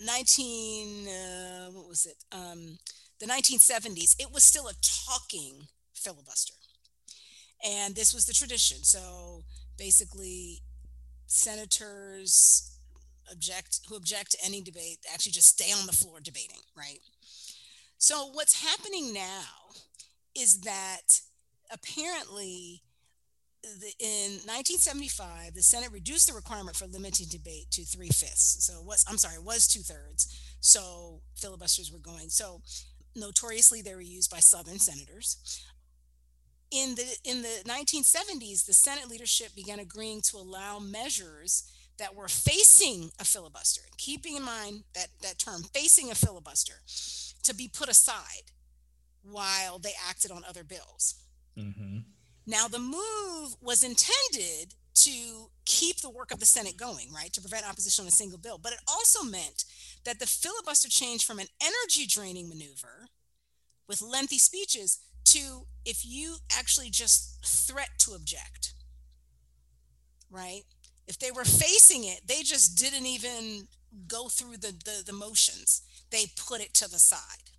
19, 0.00 1.08
uh, 1.08 1.70
what 1.70 1.88
was 1.88 2.06
it? 2.06 2.16
Um, 2.32 2.78
the 3.18 3.26
1970s, 3.26 4.16
it 4.18 4.30
was 4.30 4.44
still 4.44 4.68
a 4.68 4.74
talking 4.82 5.68
filibuster. 5.94 6.54
And 7.64 7.94
this 7.94 8.12
was 8.12 8.26
the 8.26 8.34
tradition. 8.34 8.84
So 8.84 9.44
basically, 9.76 10.62
senators 11.26 12.78
object 13.30 13.80
who 13.88 13.96
object 13.96 14.32
to 14.32 14.38
any 14.44 14.62
debate 14.62 14.98
actually 15.12 15.32
just 15.32 15.48
stay 15.48 15.72
on 15.72 15.86
the 15.86 15.92
floor 15.92 16.20
debating, 16.20 16.60
right? 16.76 17.00
So 17.98 18.30
what's 18.32 18.62
happening 18.62 19.12
now 19.12 19.74
is 20.34 20.60
that 20.60 21.20
apparently 21.72 22.82
the, 23.62 23.92
in 23.98 24.30
1975 24.46 25.54
the 25.54 25.62
senate 25.62 25.90
reduced 25.90 26.28
the 26.28 26.32
requirement 26.32 26.76
for 26.76 26.86
limiting 26.86 27.26
debate 27.28 27.68
to 27.72 27.84
three 27.84 28.06
fifths 28.06 28.64
so 28.64 28.86
i'm 29.08 29.18
sorry 29.18 29.34
it 29.34 29.42
was 29.42 29.66
two 29.66 29.80
thirds 29.80 30.46
so 30.66 31.20
filibusters 31.36 31.92
were 31.92 32.00
going. 32.00 32.28
So 32.28 32.60
notoriously 33.14 33.82
they 33.82 33.94
were 33.94 34.00
used 34.00 34.30
by 34.30 34.40
southern 34.40 34.78
senators 34.78 35.64
in 36.70 36.94
the 36.96 37.16
in 37.24 37.42
the 37.42 37.62
1970s 37.64 38.66
the 38.66 38.72
senate 38.74 39.08
leadership 39.08 39.54
began 39.54 39.78
agreeing 39.78 40.20
to 40.20 40.36
allow 40.36 40.78
measures 40.78 41.70
that 41.98 42.14
were 42.14 42.28
facing 42.28 43.10
a 43.20 43.24
filibuster 43.24 43.82
keeping 43.96 44.36
in 44.36 44.42
mind 44.42 44.82
that 44.94 45.08
that 45.22 45.38
term 45.38 45.62
facing 45.72 46.10
a 46.10 46.14
filibuster 46.14 46.74
to 47.42 47.54
be 47.54 47.68
put 47.68 47.88
aside 47.88 48.50
while 49.22 49.78
they 49.78 49.92
acted 50.08 50.30
on 50.30 50.42
other 50.48 50.64
bills 50.64 51.14
Mm-hmm. 51.58 51.98
now, 52.46 52.68
the 52.68 52.78
move 52.78 53.56
was 53.62 53.82
intended 53.82 54.74
to 54.94 55.50
keep 55.64 56.00
the 56.00 56.10
work 56.10 56.32
of 56.32 56.38
the 56.40 56.46
Senate 56.46 56.76
going, 56.76 57.12
right? 57.14 57.32
To 57.32 57.40
prevent 57.40 57.68
opposition 57.68 58.02
on 58.04 58.08
a 58.08 58.10
single 58.10 58.38
bill. 58.38 58.58
But 58.62 58.72
it 58.72 58.80
also 58.88 59.22
meant 59.22 59.64
that 60.04 60.18
the 60.18 60.26
filibuster 60.26 60.88
changed 60.88 61.24
from 61.24 61.38
an 61.38 61.46
energy 61.62 62.06
draining 62.06 62.48
maneuver 62.48 63.06
with 63.88 64.02
lengthy 64.02 64.38
speeches 64.38 64.98
to 65.26 65.66
if 65.84 66.04
you 66.04 66.36
actually 66.50 66.90
just 66.90 67.44
threat 67.44 67.90
to 67.98 68.14
object, 68.14 68.74
right? 70.30 70.62
If 71.06 71.18
they 71.18 71.30
were 71.30 71.44
facing 71.44 72.04
it, 72.04 72.22
they 72.26 72.42
just 72.42 72.76
didn't 72.76 73.06
even 73.06 73.68
go 74.08 74.28
through 74.28 74.56
the, 74.56 74.72
the, 74.84 75.02
the 75.06 75.12
motions, 75.12 75.82
they 76.10 76.26
put 76.36 76.60
it 76.60 76.74
to 76.74 76.90
the 76.90 76.98
side. 76.98 77.50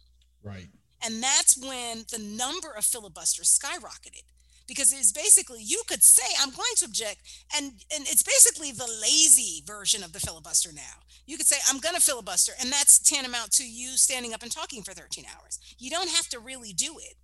Right. 0.43 0.67
And 1.03 1.21
that's 1.21 1.57
when 1.57 2.05
the 2.11 2.19
number 2.19 2.71
of 2.77 2.83
filibusters 2.83 3.57
skyrocketed 3.57 4.23
because 4.67 4.91
it's 4.91 5.11
basically 5.11 5.61
you 5.63 5.81
could 5.87 6.03
say 6.03 6.25
I'm 6.41 6.49
going 6.49 6.75
to 6.77 6.85
object 6.85 7.21
and 7.55 7.71
and 7.93 8.05
it's 8.07 8.23
basically 8.23 8.71
the 8.71 8.89
lazy 9.01 9.63
version 9.65 10.03
of 10.03 10.11
the 10.11 10.19
filibuster 10.19 10.71
now. 10.73 11.03
You 11.25 11.37
could 11.37 11.47
say 11.47 11.57
I'm 11.69 11.79
going 11.79 11.95
to 11.95 12.01
filibuster 12.01 12.53
and 12.59 12.71
that's 12.71 12.99
tantamount 12.99 13.51
to 13.53 13.63
you 13.63 13.91
standing 13.91 14.33
up 14.33 14.43
and 14.43 14.51
talking 14.51 14.83
for 14.83 14.93
13 14.93 15.25
hours. 15.37 15.59
You 15.77 15.89
don't 15.89 16.09
have 16.09 16.27
to 16.29 16.39
really 16.39 16.73
do 16.73 16.97
it. 16.99 17.15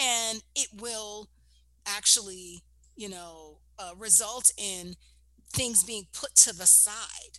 And 0.00 0.42
it 0.54 0.68
will 0.80 1.28
actually, 1.86 2.62
you 2.96 3.08
know, 3.08 3.58
uh, 3.78 3.92
result 3.98 4.50
in 4.56 4.94
things 5.52 5.84
being 5.84 6.06
put 6.12 6.34
to 6.36 6.56
the 6.56 6.66
side. 6.66 7.38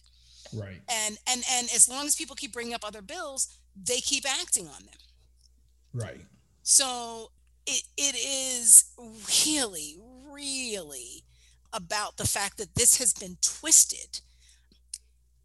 Right. 0.53 0.81
And 0.89 1.17
and 1.27 1.43
and 1.51 1.69
as 1.73 1.87
long 1.89 2.05
as 2.05 2.15
people 2.15 2.35
keep 2.35 2.53
bringing 2.53 2.73
up 2.73 2.85
other 2.85 3.01
bills, 3.01 3.57
they 3.75 3.99
keep 3.99 4.25
acting 4.29 4.67
on 4.67 4.85
them. 4.85 4.99
Right. 5.93 6.25
So 6.63 7.31
it 7.65 7.83
it 7.97 8.15
is 8.15 8.85
really, 9.45 9.97
really 10.29 11.23
about 11.73 12.17
the 12.17 12.27
fact 12.27 12.57
that 12.57 12.75
this 12.75 12.97
has 12.97 13.13
been 13.13 13.37
twisted. 13.41 14.21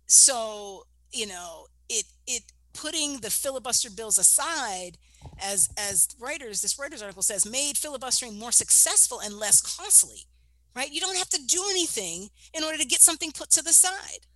So, 0.06 0.86
you 1.12 1.26
know, 1.26 1.66
it 1.88 2.06
it 2.26 2.42
putting 2.72 3.20
the 3.20 3.30
filibuster 3.30 3.90
bills 3.90 4.18
aside 4.18 4.98
as 5.42 5.68
as 5.76 6.08
Reuters, 6.20 6.62
this 6.62 6.74
Reuters 6.74 7.02
article 7.02 7.22
says, 7.22 7.46
made 7.46 7.76
filibustering 7.76 8.38
more 8.38 8.52
successful 8.52 9.20
and 9.20 9.34
less 9.34 9.60
costly. 9.60 10.26
Right? 10.74 10.90
You 10.90 11.00
don't 11.00 11.16
have 11.16 11.30
to 11.30 11.42
do 11.46 11.62
anything 11.70 12.28
in 12.52 12.62
order 12.62 12.76
to 12.78 12.84
get 12.84 13.00
something 13.00 13.32
put 13.32 13.50
to 13.50 13.62
the 13.62 13.72
side. 13.72 14.26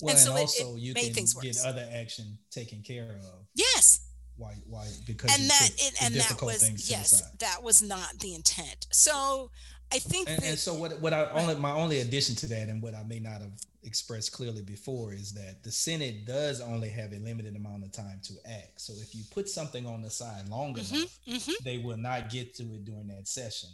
Well, 0.00 0.14
and, 0.14 0.18
so 0.18 0.32
it- 0.36 0.38
it 0.38 0.40
also 0.42 0.76
you 0.76 0.94
made 0.94 1.14
can 1.14 1.26
get 1.42 1.58
other 1.64 1.86
action 1.92 2.38
taken 2.50 2.82
care 2.82 3.18
of. 3.22 3.46
Yes. 3.54 4.00
Why? 4.36 4.54
Why? 4.66 4.88
Because 5.06 5.38
and 5.38 5.50
that 5.50 5.70
it, 5.76 6.02
and 6.02 6.14
that 6.14 6.40
was 6.40 6.62
things 6.62 6.82
to 6.84 6.86
the 6.86 6.92
yes 6.92 7.22
that 7.40 7.62
was 7.62 7.82
not 7.82 8.18
the 8.20 8.34
intent 8.34 8.86
so 8.90 9.50
i 9.92 9.98
think 9.98 10.28
and, 10.28 10.38
that 10.38 10.48
and 10.48 10.58
so 10.58 10.74
what 10.74 11.00
what 11.00 11.12
I 11.12 11.28
only 11.30 11.54
my 11.56 11.72
only 11.72 12.00
addition 12.00 12.34
to 12.36 12.46
that 12.48 12.68
and 12.68 12.82
what 12.82 12.94
I 12.94 13.02
may 13.04 13.18
not 13.20 13.40
have 13.40 13.52
expressed 13.82 14.32
clearly 14.32 14.62
before 14.62 15.12
is 15.12 15.32
that 15.32 15.62
the 15.62 15.72
Senate 15.72 16.26
does 16.26 16.60
only 16.60 16.90
have 16.90 17.12
a 17.12 17.18
limited 17.18 17.56
amount 17.56 17.82
of 17.82 17.92
time 17.92 18.20
to 18.24 18.34
act. 18.44 18.78
So 18.80 18.92
if 19.00 19.14
you 19.14 19.22
put 19.30 19.48
something 19.48 19.86
on 19.86 20.02
the 20.02 20.10
side 20.10 20.48
long 20.50 20.74
Mhm, 20.74 20.92
enough, 20.96 21.18
mhm. 21.26 21.54
they 21.64 21.78
will 21.78 21.96
not 21.96 22.28
get 22.28 22.54
to 22.56 22.62
it 22.74 22.84
during 22.84 23.08
that 23.08 23.26
session, 23.26 23.70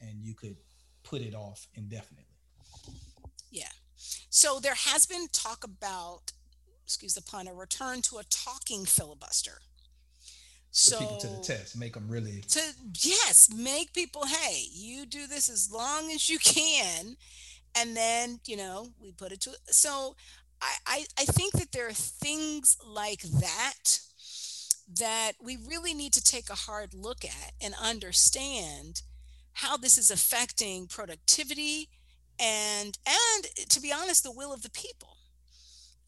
and 0.00 0.22
you 0.24 0.34
could 0.34 0.56
put 1.02 1.20
it 1.20 1.34
off 1.34 1.66
indefinitely. 1.74 2.26
Yeah. 3.50 3.72
So 4.30 4.60
there 4.60 4.74
has 4.74 5.04
been 5.06 5.26
talk 5.28 5.64
about 5.64 6.32
excuse 6.84 7.14
the 7.14 7.22
pun 7.22 7.48
a 7.48 7.54
return 7.54 8.02
to 8.02 8.18
a 8.18 8.24
talking 8.24 8.84
filibuster 8.84 9.60
so 10.76 10.98
people 10.98 11.16
to 11.18 11.28
the 11.28 11.40
test, 11.40 11.78
make 11.78 11.94
them 11.94 12.08
really. 12.08 12.42
to 12.48 12.60
yes 13.00 13.48
make 13.56 13.92
people 13.92 14.26
hey 14.26 14.64
you 14.72 15.06
do 15.06 15.28
this 15.28 15.48
as 15.48 15.70
long 15.72 16.10
as 16.10 16.28
you 16.28 16.36
can 16.40 17.16
and 17.78 17.96
then 17.96 18.40
you 18.44 18.56
know 18.56 18.88
we 19.00 19.12
put 19.12 19.30
it 19.30 19.40
to 19.40 19.50
so 19.66 20.16
i 20.60 20.74
i, 20.86 21.04
I 21.16 21.24
think 21.26 21.52
that 21.52 21.70
there 21.70 21.86
are 21.86 21.92
things 21.92 22.76
like 22.84 23.22
that 23.22 24.00
that 24.98 25.32
we 25.40 25.56
really 25.68 25.94
need 25.94 26.12
to 26.14 26.22
take 26.22 26.50
a 26.50 26.54
hard 26.54 26.92
look 26.92 27.24
at 27.24 27.52
and 27.62 27.74
understand 27.80 29.02
how 29.52 29.76
this 29.76 29.96
is 29.96 30.10
affecting 30.10 30.88
productivity 30.88 31.88
and 32.40 32.98
and 33.06 33.44
to 33.68 33.80
be 33.80 33.92
honest 33.92 34.24
the 34.24 34.32
will 34.32 34.52
of 34.52 34.62
the 34.62 34.70
people 34.70 35.16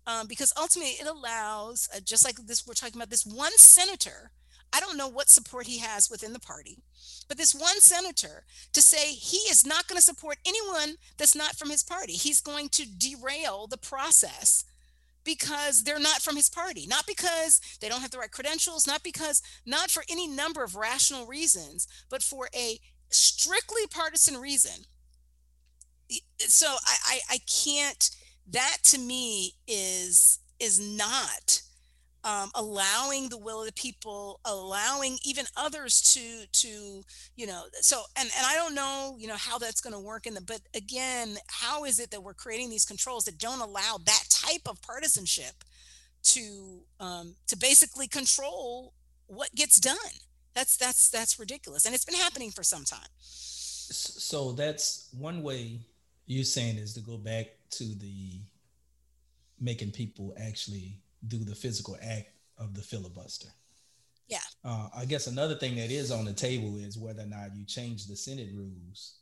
um, 0.08 0.26
because 0.26 0.52
ultimately 0.58 0.94
it 1.00 1.06
allows 1.06 1.88
uh, 1.94 2.00
just 2.04 2.24
like 2.24 2.36
this 2.46 2.66
we're 2.66 2.74
talking 2.74 2.96
about 2.96 3.10
this 3.10 3.24
one 3.24 3.56
senator 3.56 4.32
I 4.72 4.80
don't 4.80 4.98
know 4.98 5.08
what 5.08 5.30
support 5.30 5.66
he 5.66 5.78
has 5.78 6.10
within 6.10 6.32
the 6.32 6.40
party, 6.40 6.78
but 7.28 7.38
this 7.38 7.54
one 7.54 7.80
senator 7.80 8.44
to 8.72 8.82
say 8.82 9.12
he 9.12 9.38
is 9.50 9.64
not 9.66 9.86
going 9.88 9.96
to 9.96 10.04
support 10.04 10.38
anyone 10.46 10.96
that's 11.16 11.34
not 11.34 11.56
from 11.56 11.70
his 11.70 11.82
party. 11.82 12.12
He's 12.12 12.40
going 12.40 12.68
to 12.70 12.86
derail 12.86 13.66
the 13.66 13.78
process 13.78 14.64
because 15.24 15.82
they're 15.82 15.98
not 15.98 16.22
from 16.22 16.36
his 16.36 16.48
party, 16.48 16.86
not 16.86 17.06
because 17.06 17.60
they 17.80 17.88
don't 17.88 18.00
have 18.00 18.12
the 18.12 18.18
right 18.18 18.30
credentials, 18.30 18.86
not 18.86 19.02
because, 19.02 19.42
not 19.66 19.90
for 19.90 20.04
any 20.08 20.28
number 20.28 20.62
of 20.62 20.76
rational 20.76 21.26
reasons, 21.26 21.88
but 22.08 22.22
for 22.22 22.48
a 22.54 22.78
strictly 23.10 23.86
partisan 23.90 24.40
reason. 24.40 24.84
So 26.38 26.66
I, 26.68 26.96
I, 27.06 27.20
I 27.30 27.38
can't, 27.64 28.10
that 28.48 28.78
to 28.84 28.98
me 28.98 29.54
is, 29.66 30.38
is 30.60 30.78
not 30.78 31.62
um, 32.26 32.50
allowing 32.56 33.28
the 33.28 33.38
will 33.38 33.60
of 33.60 33.66
the 33.66 33.72
people, 33.72 34.40
allowing 34.44 35.16
even 35.24 35.46
others 35.56 36.02
to 36.14 36.46
to 36.60 37.04
you 37.36 37.46
know. 37.46 37.62
So 37.80 38.02
and 38.16 38.28
and 38.36 38.46
I 38.46 38.54
don't 38.54 38.74
know 38.74 39.14
you 39.18 39.28
know 39.28 39.36
how 39.36 39.58
that's 39.58 39.80
going 39.80 39.94
to 39.94 40.00
work 40.00 40.26
in 40.26 40.34
the. 40.34 40.40
But 40.40 40.60
again, 40.74 41.36
how 41.46 41.84
is 41.84 42.00
it 42.00 42.10
that 42.10 42.22
we're 42.22 42.34
creating 42.34 42.68
these 42.68 42.84
controls 42.84 43.24
that 43.24 43.38
don't 43.38 43.60
allow 43.60 43.98
that 44.04 44.24
type 44.28 44.62
of 44.66 44.82
partisanship 44.82 45.62
to 46.24 46.80
um, 46.98 47.36
to 47.46 47.56
basically 47.56 48.08
control 48.08 48.92
what 49.28 49.54
gets 49.54 49.78
done? 49.78 49.96
That's 50.52 50.76
that's 50.76 51.08
that's 51.08 51.38
ridiculous, 51.38 51.86
and 51.86 51.94
it's 51.94 52.04
been 52.04 52.16
happening 52.16 52.50
for 52.50 52.64
some 52.64 52.84
time. 52.84 53.08
So 53.20 54.50
that's 54.50 55.08
one 55.16 55.44
way 55.44 55.78
you're 56.26 56.42
saying 56.42 56.78
is 56.78 56.92
to 56.94 57.00
go 57.00 57.18
back 57.18 57.46
to 57.70 57.84
the 57.84 58.40
making 59.60 59.92
people 59.92 60.34
actually 60.36 60.98
do 61.28 61.38
the 61.44 61.54
physical 61.54 61.96
act 62.02 62.28
of 62.58 62.74
the 62.74 62.82
filibuster. 62.82 63.48
Yeah. 64.28 64.38
Uh, 64.64 64.88
I 64.96 65.04
guess 65.04 65.26
another 65.26 65.54
thing 65.54 65.76
that 65.76 65.90
is 65.90 66.10
on 66.10 66.24
the 66.24 66.32
table 66.32 66.78
is 66.78 66.98
whether 66.98 67.22
or 67.22 67.26
not 67.26 67.54
you 67.54 67.64
change 67.64 68.06
the 68.06 68.16
Senate 68.16 68.48
rules 68.54 69.18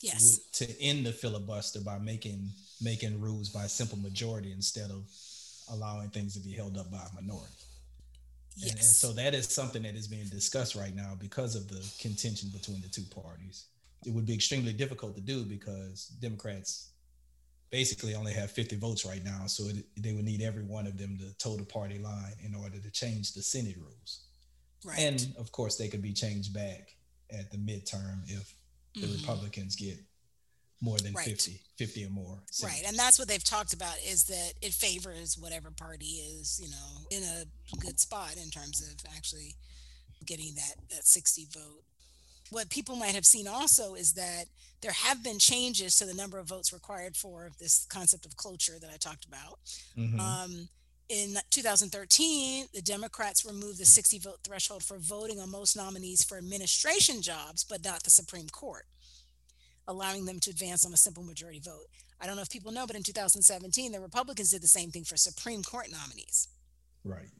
Yes. 0.00 0.40
with, 0.60 0.68
to 0.68 0.80
end 0.82 1.06
the 1.06 1.12
filibuster 1.12 1.80
by 1.80 1.98
making 1.98 2.50
making 2.80 3.20
rules 3.20 3.48
by 3.48 3.66
simple 3.66 3.98
majority 3.98 4.52
instead 4.52 4.90
of 4.90 5.08
allowing 5.70 6.08
things 6.10 6.34
to 6.34 6.40
be 6.40 6.52
held 6.52 6.78
up 6.78 6.90
by 6.90 6.98
a 6.98 7.20
minority. 7.20 7.52
Yes. 8.56 8.70
And, 8.70 8.78
and 8.80 8.88
so 8.88 9.12
that 9.12 9.34
is 9.34 9.48
something 9.48 9.82
that 9.82 9.96
is 9.96 10.06
being 10.06 10.26
discussed 10.28 10.74
right 10.74 10.94
now 10.94 11.16
because 11.18 11.56
of 11.56 11.68
the 11.68 11.84
contention 12.00 12.50
between 12.52 12.80
the 12.80 12.88
two 12.88 13.02
parties. 13.02 13.66
It 14.06 14.12
would 14.12 14.26
be 14.26 14.34
extremely 14.34 14.72
difficult 14.72 15.16
to 15.16 15.20
do 15.20 15.44
because 15.44 16.06
Democrats 16.20 16.92
basically 17.70 18.14
only 18.14 18.32
have 18.32 18.50
50 18.50 18.76
votes 18.76 19.04
right 19.04 19.24
now. 19.24 19.46
So 19.46 19.64
it, 19.68 19.84
they 19.96 20.12
would 20.12 20.24
need 20.24 20.42
every 20.42 20.64
one 20.64 20.86
of 20.86 20.96
them 20.98 21.18
to 21.18 21.36
toe 21.38 21.56
the 21.56 21.64
party 21.64 21.98
line 21.98 22.34
in 22.44 22.54
order 22.54 22.78
to 22.78 22.90
change 22.90 23.32
the 23.32 23.42
Senate 23.42 23.76
rules. 23.76 24.24
Right. 24.84 24.98
And 24.98 25.34
of 25.38 25.52
course, 25.52 25.76
they 25.76 25.88
could 25.88 26.02
be 26.02 26.12
changed 26.12 26.54
back 26.54 26.94
at 27.30 27.50
the 27.50 27.58
midterm 27.58 28.22
if 28.26 28.54
the 28.94 29.02
mm-hmm. 29.02 29.20
Republicans 29.20 29.76
get 29.76 29.98
more 30.80 30.98
than 30.98 31.12
right. 31.12 31.26
50 31.26 31.60
50 31.76 32.06
or 32.06 32.10
more 32.10 32.38
right 32.62 32.82
and 32.86 32.96
that's 32.96 33.18
what 33.18 33.26
they've 33.26 33.42
talked 33.42 33.72
about 33.72 33.96
is 34.06 34.24
that 34.24 34.52
it 34.62 34.72
favors 34.72 35.36
whatever 35.36 35.70
party 35.72 36.06
is 36.06 36.60
you 36.62 36.70
know 36.70 37.06
in 37.10 37.22
a 37.24 37.76
good 37.80 37.98
spot 37.98 38.36
in 38.42 38.48
terms 38.48 38.80
of 38.80 38.94
actually 39.16 39.56
getting 40.24 40.54
that 40.54 40.74
that 40.90 41.04
60 41.04 41.48
vote 41.52 41.82
what 42.50 42.70
people 42.70 42.96
might 42.96 43.14
have 43.14 43.24
seen 43.24 43.46
also 43.46 43.94
is 43.94 44.14
that 44.14 44.44
there 44.80 44.92
have 44.92 45.22
been 45.22 45.38
changes 45.38 45.96
to 45.96 46.06
the 46.06 46.14
number 46.14 46.38
of 46.38 46.48
votes 46.48 46.72
required 46.72 47.16
for 47.16 47.50
this 47.58 47.86
concept 47.90 48.26
of 48.26 48.36
cloture 48.36 48.78
that 48.80 48.90
I 48.92 48.96
talked 48.96 49.24
about. 49.24 49.58
Mm-hmm. 49.98 50.20
Um, 50.20 50.68
in 51.08 51.36
2013, 51.50 52.66
the 52.74 52.82
Democrats 52.82 53.44
removed 53.44 53.78
the 53.78 53.86
60 53.86 54.18
vote 54.18 54.38
threshold 54.44 54.82
for 54.82 54.98
voting 54.98 55.40
on 55.40 55.50
most 55.50 55.76
nominees 55.76 56.22
for 56.22 56.36
administration 56.36 57.22
jobs, 57.22 57.64
but 57.64 57.84
not 57.84 58.02
the 58.02 58.10
Supreme 58.10 58.48
Court, 58.48 58.84
allowing 59.86 60.26
them 60.26 60.38
to 60.40 60.50
advance 60.50 60.84
on 60.84 60.92
a 60.92 60.98
simple 60.98 61.22
majority 61.22 61.60
vote. 61.60 61.86
I 62.20 62.26
don't 62.26 62.36
know 62.36 62.42
if 62.42 62.50
people 62.50 62.72
know, 62.72 62.86
but 62.86 62.96
in 62.96 63.02
2017, 63.02 63.92
the 63.92 64.00
Republicans 64.00 64.50
did 64.50 64.62
the 64.62 64.68
same 64.68 64.90
thing 64.90 65.04
for 65.04 65.16
Supreme 65.16 65.62
Court 65.62 65.88
nominees. 65.90 66.48
Right. 67.04 67.30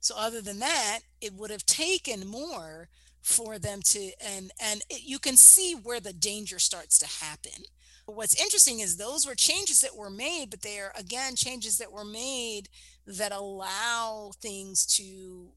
So, 0.00 0.14
other 0.16 0.42
than 0.42 0.58
that, 0.60 1.00
it 1.20 1.32
would 1.32 1.50
have 1.50 1.64
taken 1.64 2.26
more 2.26 2.88
for 3.24 3.58
them 3.58 3.80
to 3.82 4.10
and 4.22 4.52
and 4.62 4.82
it, 4.90 5.02
you 5.02 5.18
can 5.18 5.36
see 5.36 5.74
where 5.74 5.98
the 5.98 6.12
danger 6.12 6.58
starts 6.58 6.98
to 6.98 7.24
happen. 7.24 7.64
What's 8.04 8.38
interesting 8.38 8.80
is 8.80 8.98
those 8.98 9.26
were 9.26 9.34
changes 9.34 9.80
that 9.80 9.96
were 9.96 10.10
made 10.10 10.50
but 10.50 10.60
they 10.60 10.78
are 10.78 10.92
again 10.96 11.34
changes 11.34 11.78
that 11.78 11.90
were 11.90 12.04
made 12.04 12.68
that 13.06 13.32
allow 13.32 14.30
things 14.42 14.84
to 14.98 15.48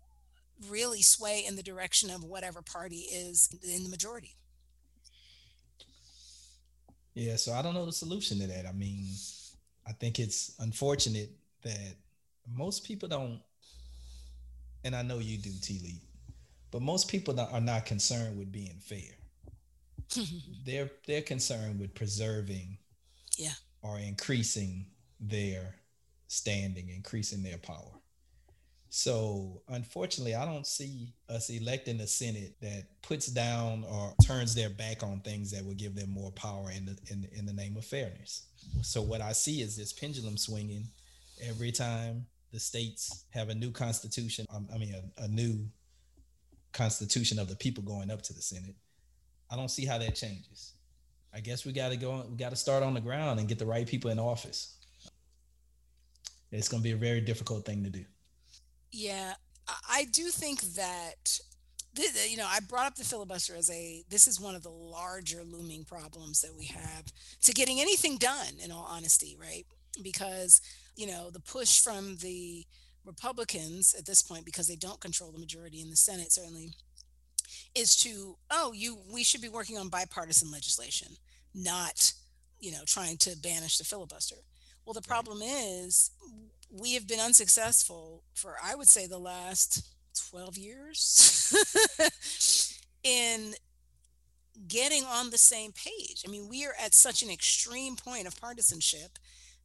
really 0.69 1.01
sway 1.01 1.43
in 1.45 1.57
the 1.57 1.61
direction 1.61 2.09
of 2.09 2.23
whatever 2.23 2.61
party 2.61 3.03
is 3.11 3.49
in 3.63 3.83
the 3.83 3.89
majority. 3.89 4.33
Yeah 7.15 7.35
so 7.35 7.51
i 7.51 7.61
don't 7.61 7.73
know 7.73 7.85
the 7.85 7.91
solution 7.91 8.39
to 8.39 8.47
that. 8.47 8.65
I 8.65 8.71
mean 8.71 9.07
i 9.85 9.91
think 9.91 10.19
it's 10.19 10.55
unfortunate 10.59 11.31
that 11.63 11.95
most 12.49 12.85
people 12.85 13.09
don't 13.09 13.41
and 14.85 14.95
i 14.95 15.01
know 15.01 15.19
you 15.19 15.37
do 15.37 15.51
t 15.61 15.99
but 16.71 16.81
most 16.81 17.07
people 17.07 17.39
are 17.39 17.61
not 17.61 17.85
concerned 17.85 18.37
with 18.37 18.51
being 18.51 18.79
fair. 18.79 19.13
they're 20.65 20.89
they're 21.05 21.21
concerned 21.21 21.79
with 21.79 21.93
preserving 21.93 22.77
yeah 23.37 23.53
or 23.81 23.99
increasing 23.99 24.85
their 25.19 25.75
standing, 26.27 26.89
increasing 26.89 27.43
their 27.43 27.57
power. 27.57 27.91
So 28.89 29.61
unfortunately, 29.67 30.35
I 30.35 30.45
don't 30.45 30.65
see 30.65 31.13
us 31.29 31.49
electing 31.49 31.99
a 31.99 32.07
Senate 32.07 32.55
that 32.61 32.85
puts 33.01 33.27
down 33.27 33.83
or 33.89 34.13
turns 34.25 34.55
their 34.55 34.69
back 34.69 35.03
on 35.03 35.19
things 35.19 35.51
that 35.51 35.63
would 35.63 35.77
give 35.77 35.93
them 35.93 36.09
more 36.09 36.31
power 36.31 36.71
in 36.71 36.85
the 36.85 36.97
in, 37.11 37.27
in 37.33 37.45
the 37.45 37.53
name 37.53 37.75
of 37.77 37.85
fairness. 37.85 38.47
So 38.81 39.01
what 39.01 39.21
I 39.21 39.33
see 39.33 39.61
is 39.61 39.75
this 39.75 39.93
pendulum 39.93 40.37
swinging 40.37 40.87
every 41.43 41.71
time 41.71 42.25
the 42.53 42.59
states 42.59 43.25
have 43.31 43.49
a 43.49 43.55
new 43.55 43.71
constitution. 43.71 44.45
Um, 44.53 44.67
I 44.73 44.77
mean, 44.77 44.95
a, 44.95 45.23
a 45.23 45.27
new 45.27 45.65
constitution 46.77 47.39
of 47.39 47.49
the 47.49 47.55
people 47.55 47.83
going 47.83 48.11
up 48.11 48.21
to 48.21 48.33
the 48.33 48.41
Senate. 48.41 48.75
I 49.49 49.55
don't 49.55 49.71
see 49.71 49.85
how 49.85 49.97
that 49.97 50.15
changes. 50.15 50.73
I 51.33 51.39
guess 51.39 51.65
we 51.65 51.71
got 51.73 51.89
to 51.89 51.97
go. 51.97 52.25
We 52.29 52.37
got 52.37 52.49
to 52.51 52.55
start 52.55 52.83
on 52.83 52.93
the 52.93 53.01
ground 53.01 53.39
and 53.39 53.49
get 53.49 53.59
the 53.59 53.65
right 53.65 53.85
people 53.85 54.11
in 54.11 54.19
office. 54.19 54.75
It's 56.51 56.69
going 56.69 56.81
to 56.81 56.87
be 56.87 56.93
a 56.93 56.97
very 56.97 57.21
difficult 57.21 57.65
thing 57.65 57.83
to 57.83 57.89
do. 57.89 58.05
Yeah, 58.91 59.33
I 59.89 60.05
do 60.05 60.29
think 60.29 60.61
that 60.75 61.39
you 62.29 62.37
know 62.37 62.47
I 62.47 62.59
brought 62.61 62.87
up 62.87 62.95
the 62.95 63.03
filibuster 63.03 63.55
as 63.55 63.69
a 63.69 64.03
this 64.09 64.27
is 64.27 64.39
one 64.39 64.55
of 64.55 64.63
the 64.63 64.69
larger 64.69 65.43
looming 65.43 65.83
problems 65.83 66.41
that 66.41 66.55
we 66.55 66.65
have 66.65 67.05
to 67.41 67.51
getting 67.53 67.79
anything 67.79 68.17
done. 68.17 68.59
In 68.63 68.71
all 68.71 68.87
honesty, 68.89 69.37
right? 69.39 69.65
Because 70.01 70.61
you 70.95 71.07
know 71.07 71.29
the 71.29 71.39
push 71.39 71.81
from 71.81 72.17
the 72.17 72.65
Republicans 73.07 73.95
at 73.97 74.05
this 74.05 74.21
point, 74.21 74.45
because 74.45 74.67
they 74.67 74.75
don't 74.75 74.99
control 74.99 75.31
the 75.31 75.39
majority 75.39 75.81
in 75.81 75.89
the 75.89 75.95
Senate, 75.95 76.31
certainly, 76.31 76.73
is 77.73 77.95
to, 77.95 78.37
oh, 78.51 78.73
you 78.73 78.99
we 79.11 79.23
should 79.23 79.41
be 79.41 79.49
working 79.49 79.77
on 79.77 79.89
bipartisan 79.89 80.51
legislation, 80.51 81.13
not, 81.55 82.13
you 82.59 82.71
know, 82.71 82.83
trying 82.85 83.17
to 83.17 83.37
banish 83.37 83.77
the 83.77 83.85
filibuster. 83.85 84.35
Well, 84.85 84.93
the 84.93 85.01
problem 85.01 85.39
is 85.41 86.11
we 86.69 86.93
have 86.93 87.07
been 87.07 87.19
unsuccessful 87.19 88.23
for, 88.33 88.55
I 88.63 88.75
would 88.75 88.89
say, 88.89 89.07
the 89.07 89.17
last 89.17 89.87
12 90.29 90.57
years 90.57 91.53
in 93.03 93.53
getting 94.67 95.03
on 95.03 95.29
the 95.29 95.37
same 95.37 95.71
page. 95.71 96.23
I 96.27 96.31
mean, 96.31 96.49
we 96.49 96.65
are 96.65 96.73
at 96.83 96.93
such 96.93 97.21
an 97.21 97.29
extreme 97.29 97.95
point 97.95 98.27
of 98.27 98.39
partisanship 98.39 99.19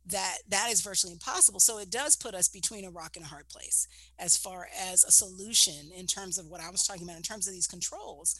that 0.07 0.39
that 0.49 0.69
is 0.71 0.81
virtually 0.81 1.13
impossible. 1.13 1.61
So 1.61 1.79
it 1.79 1.91
does 1.91 2.17
put 2.17 2.35
us 2.35 2.49
between 2.49 2.85
a 2.85 2.91
rock 2.91 3.17
and 3.17 3.25
a 3.25 3.29
hard 3.29 3.49
place 3.49 3.87
as 4.19 4.37
far 4.37 4.69
as 4.91 5.05
a 5.05 5.13
solution 5.13 5.91
in 5.97 6.07
terms 6.07 6.39
of 6.39 6.47
what 6.47 6.61
i 6.61 6.71
was 6.71 6.87
talking 6.87 7.05
about 7.05 7.17
in 7.17 7.23
terms 7.23 7.47
of 7.47 7.55
these 7.55 7.67
controls. 7.67 8.39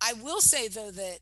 I 0.00 0.12
will 0.14 0.40
say 0.40 0.68
though 0.68 0.90
that 0.90 1.18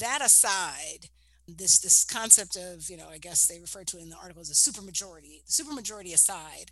that 0.00 0.20
aside 0.24 1.08
this 1.48 1.80
this 1.80 2.04
concept 2.04 2.56
of 2.56 2.88
you 2.88 2.96
know 2.96 3.08
i 3.10 3.18
guess 3.18 3.46
they 3.46 3.58
refer 3.58 3.84
to 3.84 3.98
it 3.98 4.02
in 4.02 4.10
the 4.10 4.16
article 4.16 4.40
as 4.40 4.50
a 4.50 4.54
supermajority 4.54 5.42
supermajority 5.48 6.14
aside 6.14 6.70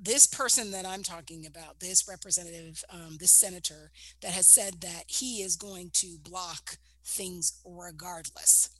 this 0.00 0.26
person 0.26 0.70
that 0.70 0.86
i'm 0.86 1.02
talking 1.02 1.44
about 1.44 1.80
this 1.80 2.06
representative 2.08 2.84
um, 2.90 3.16
this 3.18 3.32
senator 3.32 3.90
that 4.22 4.30
has 4.30 4.46
said 4.46 4.80
that 4.80 5.04
he 5.08 5.42
is 5.42 5.56
going 5.56 5.90
to 5.92 6.18
block 6.22 6.78
things 7.04 7.60
regardless 7.64 8.70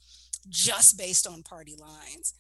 just 0.49 0.97
based 0.97 1.27
on 1.27 1.43
party 1.43 1.75
lines 1.79 2.35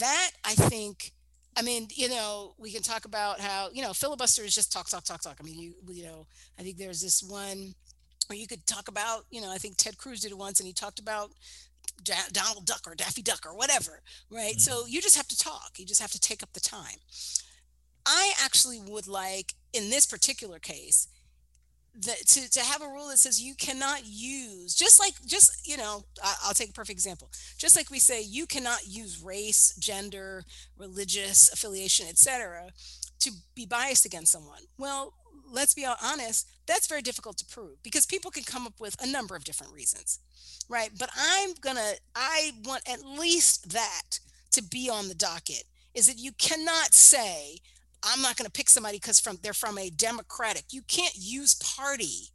that 0.00 0.30
I 0.44 0.54
think 0.54 1.12
I 1.56 1.62
mean, 1.62 1.88
you 1.94 2.08
know, 2.08 2.54
we 2.58 2.72
can 2.72 2.82
talk 2.82 3.04
about 3.04 3.38
how, 3.38 3.68
you 3.72 3.82
know, 3.82 3.92
filibuster 3.92 4.42
is 4.42 4.54
just 4.54 4.72
talk, 4.72 4.88
talk, 4.88 5.04
talk, 5.04 5.22
talk. 5.22 5.36
I 5.40 5.44
mean, 5.44 5.58
you, 5.58 5.74
you 5.88 6.04
know, 6.04 6.26
I 6.58 6.62
think 6.62 6.78
there's 6.78 7.00
this 7.00 7.22
one 7.22 7.74
where 8.26 8.38
you 8.38 8.48
could 8.48 8.66
talk 8.66 8.88
about, 8.88 9.24
you 9.30 9.40
know, 9.40 9.52
I 9.52 9.58
think 9.58 9.76
Ted 9.76 9.96
Cruz 9.96 10.20
did 10.20 10.32
it 10.32 10.38
once 10.38 10.58
and 10.58 10.66
he 10.66 10.72
talked 10.72 10.98
about 10.98 11.30
Donald 12.32 12.66
Duck 12.66 12.82
or 12.86 12.94
Daffy 12.94 13.22
Duck 13.22 13.46
or 13.46 13.56
whatever, 13.56 14.02
right? 14.30 14.56
Mm-hmm. 14.56 14.60
So 14.60 14.86
you 14.86 15.00
just 15.00 15.16
have 15.16 15.28
to 15.28 15.38
talk. 15.38 15.72
You 15.76 15.86
just 15.86 16.00
have 16.00 16.10
to 16.10 16.20
take 16.20 16.42
up 16.42 16.52
the 16.54 16.60
time. 16.60 16.98
I 18.06 18.32
actually 18.42 18.80
would 18.80 19.06
like, 19.06 19.54
in 19.72 19.90
this 19.90 20.06
particular 20.06 20.58
case, 20.58 21.08
that 22.02 22.26
to, 22.26 22.50
to 22.50 22.60
have 22.60 22.82
a 22.82 22.88
rule 22.88 23.08
that 23.08 23.18
says 23.18 23.40
you 23.40 23.54
cannot 23.54 24.02
use 24.04 24.74
just 24.74 24.98
like 24.98 25.14
just 25.26 25.66
you 25.66 25.76
know 25.76 26.04
i'll 26.44 26.54
take 26.54 26.70
a 26.70 26.72
perfect 26.72 26.96
example. 26.96 27.30
Just 27.56 27.76
like 27.76 27.90
we 27.90 27.98
say 27.98 28.22
you 28.22 28.46
cannot 28.46 28.86
use 28.86 29.22
race 29.22 29.74
gender 29.78 30.44
religious 30.76 31.52
affiliation 31.52 32.06
etc 32.08 32.70
to 33.20 33.30
be 33.54 33.66
biased 33.66 34.04
against 34.04 34.32
someone. 34.32 34.62
Well 34.78 35.14
let's 35.50 35.74
be 35.74 35.86
honest 36.02 36.48
that's 36.66 36.86
very 36.86 37.02
difficult 37.02 37.36
to 37.38 37.44
prove 37.44 37.82
because 37.82 38.06
people 38.06 38.30
can 38.30 38.42
come 38.42 38.66
up 38.66 38.80
with 38.80 38.96
a 39.02 39.06
number 39.06 39.36
of 39.36 39.44
different 39.44 39.72
reasons 39.72 40.18
right? 40.68 40.90
But 40.98 41.10
i'm 41.16 41.50
gonna 41.60 41.92
i 42.14 42.52
want 42.64 42.82
at 42.88 43.04
least 43.04 43.72
that 43.72 44.18
to 44.52 44.62
be 44.62 44.88
on 44.90 45.08
the 45.08 45.14
docket 45.14 45.64
is 45.94 46.06
that 46.06 46.18
you 46.18 46.32
cannot 46.32 46.92
say 46.92 47.58
I'm 48.04 48.20
not 48.20 48.36
going 48.36 48.46
to 48.46 48.52
pick 48.52 48.68
somebody 48.68 48.98
because 48.98 49.18
from 49.18 49.38
they're 49.42 49.54
from 49.54 49.78
a 49.78 49.90
democratic. 49.90 50.72
You 50.72 50.82
can't 50.82 51.14
use 51.16 51.54
party 51.54 52.28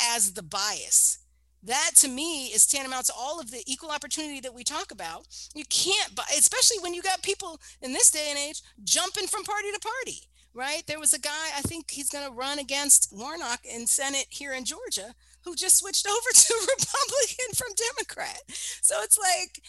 as 0.00 0.32
the 0.32 0.42
bias. 0.42 1.18
That 1.62 1.92
to 1.96 2.08
me 2.08 2.46
is 2.46 2.66
tantamount 2.66 3.06
to 3.06 3.12
all 3.16 3.38
of 3.38 3.52
the 3.52 3.62
equal 3.66 3.90
opportunity 3.90 4.40
that 4.40 4.54
we 4.54 4.64
talk 4.64 4.90
about. 4.90 5.26
You 5.54 5.64
can't, 5.70 6.18
especially 6.36 6.78
when 6.80 6.92
you 6.92 7.02
got 7.02 7.22
people 7.22 7.60
in 7.80 7.92
this 7.92 8.10
day 8.10 8.26
and 8.30 8.38
age 8.38 8.62
jumping 8.82 9.28
from 9.28 9.44
party 9.44 9.68
to 9.72 9.78
party, 9.78 10.18
right? 10.54 10.82
There 10.88 10.98
was 10.98 11.14
a 11.14 11.20
guy, 11.20 11.50
I 11.56 11.60
think 11.62 11.90
he's 11.90 12.10
going 12.10 12.26
to 12.26 12.36
run 12.36 12.58
against 12.58 13.12
Warnock 13.12 13.60
in 13.64 13.86
Senate 13.86 14.26
here 14.28 14.52
in 14.52 14.64
Georgia, 14.64 15.14
who 15.44 15.54
just 15.54 15.78
switched 15.78 16.06
over 16.08 16.30
to 16.34 16.54
Republican 16.54 17.54
from 17.54 17.68
Democrat. 17.94 18.42
So 18.48 18.96
it's 19.02 19.18
like, 19.18 19.62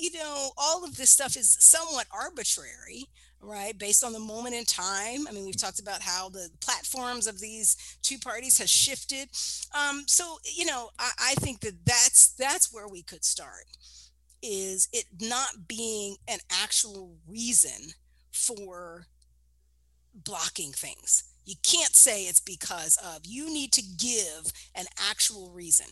you 0.00 0.12
know, 0.14 0.52
all 0.56 0.82
of 0.82 0.96
this 0.96 1.10
stuff 1.10 1.36
is 1.36 1.58
somewhat 1.60 2.06
arbitrary 2.10 3.04
right 3.40 3.78
based 3.78 4.02
on 4.04 4.12
the 4.12 4.18
moment 4.18 4.54
in 4.54 4.64
time 4.64 5.26
i 5.28 5.32
mean 5.32 5.44
we've 5.44 5.60
talked 5.60 5.78
about 5.80 6.02
how 6.02 6.28
the 6.28 6.48
platforms 6.60 7.26
of 7.26 7.40
these 7.40 7.76
two 8.02 8.18
parties 8.18 8.58
has 8.58 8.70
shifted 8.70 9.28
um, 9.78 10.02
so 10.06 10.38
you 10.56 10.64
know 10.64 10.90
I, 10.98 11.10
I 11.30 11.34
think 11.34 11.60
that 11.60 11.84
that's 11.84 12.34
that's 12.34 12.72
where 12.72 12.88
we 12.88 13.02
could 13.02 13.24
start 13.24 13.66
is 14.42 14.88
it 14.92 15.04
not 15.20 15.68
being 15.68 16.16
an 16.28 16.38
actual 16.50 17.16
reason 17.28 17.92
for 18.32 19.06
blocking 20.14 20.72
things 20.72 21.24
You 21.44 21.54
can't 21.62 21.94
say 21.94 22.24
it's 22.24 22.40
because 22.40 22.96
of. 22.98 23.20
You 23.24 23.46
need 23.46 23.72
to 23.72 23.82
give 23.82 24.52
an 24.74 24.86
actual 25.10 25.50
reason. 25.50 25.86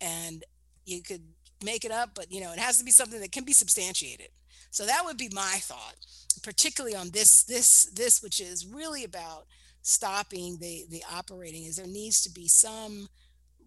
And 0.00 0.44
you 0.86 1.02
could 1.02 1.22
make 1.62 1.84
it 1.84 1.90
up, 1.90 2.10
but 2.14 2.32
you 2.32 2.40
know, 2.40 2.52
it 2.52 2.58
has 2.58 2.78
to 2.78 2.84
be 2.84 2.90
something 2.90 3.20
that 3.20 3.32
can 3.32 3.44
be 3.44 3.52
substantiated. 3.52 4.28
So 4.70 4.86
that 4.86 5.04
would 5.04 5.16
be 5.16 5.28
my 5.32 5.56
thought, 5.60 5.96
particularly 6.42 6.96
on 6.96 7.10
this 7.10 7.44
this 7.44 7.86
this 7.94 8.22
which 8.22 8.40
is 8.40 8.66
really 8.66 9.04
about 9.04 9.46
stopping 9.82 10.58
the 10.60 10.84
the 10.90 11.02
operating 11.12 11.64
is 11.64 11.76
there 11.76 11.86
needs 11.86 12.22
to 12.22 12.30
be 12.30 12.48
some 12.48 13.08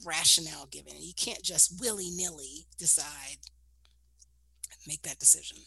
rationale 0.06 0.67
given. 0.71 0.93
You 0.97 1.13
can't 1.15 1.41
just 1.41 1.80
willy-nilly 1.80 2.65
decide 2.78 3.38
make 4.88 5.02
that 5.04 5.19
decision. 5.19 5.58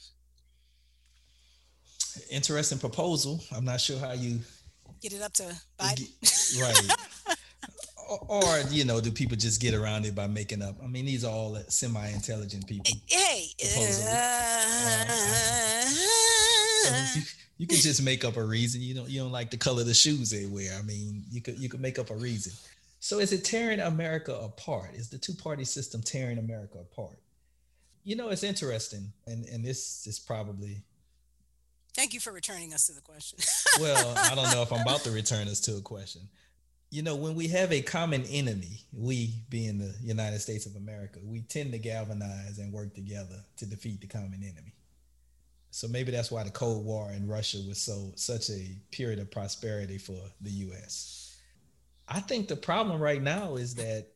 Interesting 2.31 2.79
proposal. 2.79 3.41
I'm 3.55 3.65
not 3.65 3.81
sure 3.81 3.99
how 3.99 4.13
you 4.13 4.41
get 5.01 5.13
it 5.13 5.23
up 5.23 5.33
to 5.35 5.45
Biden. 5.79 6.61
right. 6.61 6.97
or, 8.11 8.61
you 8.71 8.85
know, 8.85 9.01
do 9.01 9.11
people 9.11 9.37
just 9.37 9.61
get 9.61 9.75
around 9.75 10.05
it 10.05 10.15
by 10.15 10.27
making 10.27 10.63
up? 10.63 10.77
I 10.83 10.87
mean, 10.87 11.07
these 11.07 11.25
are 11.25 11.33
all 11.33 11.57
semi-intelligent 11.69 12.67
people. 12.67 12.93
Hey, 13.07 13.49
uh, 13.63 14.27
you 17.59 17.67
can 17.67 17.77
just 17.77 18.03
make 18.03 18.25
up 18.25 18.37
a 18.37 18.45
reason. 18.45 18.81
You 18.81 18.95
don't 18.95 19.09
you 19.09 19.21
don't 19.21 19.33
like 19.33 19.51
the 19.51 19.57
color 19.57 19.83
of 19.83 19.87
the 19.87 19.95
shoes 19.95 20.31
they 20.31 20.47
wear. 20.47 20.77
I 20.79 20.83
mean, 20.83 21.25
you 21.31 21.41
could 21.41 21.59
you 21.59 21.69
could 21.69 21.81
make 21.81 21.99
up 21.99 22.11
a 22.11 22.17
reason. 22.17 22.53
So 23.01 23.19
is 23.19 23.33
it 23.33 23.45
tearing 23.45 23.81
America 23.81 24.35
apart? 24.35 24.91
Is 24.95 25.09
the 25.09 25.19
two-party 25.19 25.65
system 25.65 26.03
tearing 26.03 26.39
America 26.39 26.79
apart? 26.79 27.19
You 28.05 28.17
know, 28.17 28.31
it's 28.31 28.43
interesting, 28.43 29.13
and 29.27 29.45
and 29.47 29.65
this 29.65 30.07
is 30.07 30.19
probably 30.19 30.83
Thank 31.95 32.15
you 32.15 32.21
for 32.21 32.33
returning 32.33 32.73
us 32.73 32.87
to 32.87 32.93
the 32.93 33.01
question. 33.01 33.39
well, 33.81 34.15
I 34.17 34.35
don't 34.35 34.53
know 34.53 34.63
if 34.63 34.73
I'm 34.73 34.83
about 34.83 35.01
to 35.01 35.11
return 35.23 35.49
us 35.49 35.61
to 35.61 35.77
a 35.77 35.81
question. 35.81 36.23
You 36.91 37.03
know, 37.03 37.15
when 37.15 37.35
we 37.37 37.47
have 37.49 37.73
a 37.73 37.83
common 37.83 38.25
enemy, 38.25 38.83
we 38.93 39.35
being 39.49 39.79
the 39.79 39.95
United 40.03 40.41
States 40.41 40.67
of 40.67 40.75
America, 40.75 41.21
we 41.23 41.43
tend 41.43 41.73
to 41.73 41.79
galvanize 41.79 42.59
and 42.59 42.73
work 42.73 42.95
together 42.95 43.37
to 43.59 43.67
defeat 43.67 44.01
the 44.01 44.09
common 44.09 44.43
enemy. 44.43 44.75
So 45.71 45.87
maybe 45.87 46.11
that's 46.11 46.33
why 46.33 46.43
the 46.43 46.51
Cold 46.51 46.85
War 46.85 47.13
in 47.13 47.29
Russia 47.29 47.59
was 47.69 47.79
so 47.81 48.13
such 48.17 48.51
a 48.51 48.77
period 48.91 49.21
of 49.21 49.31
prosperity 49.31 49.99
for 49.99 50.19
the 50.41 50.51
US. 50.51 51.39
I 52.09 52.19
think 52.19 52.49
the 52.49 52.57
problem 52.57 53.01
right 53.01 53.23
now 53.23 53.55
is 53.55 53.77
that 53.77 54.09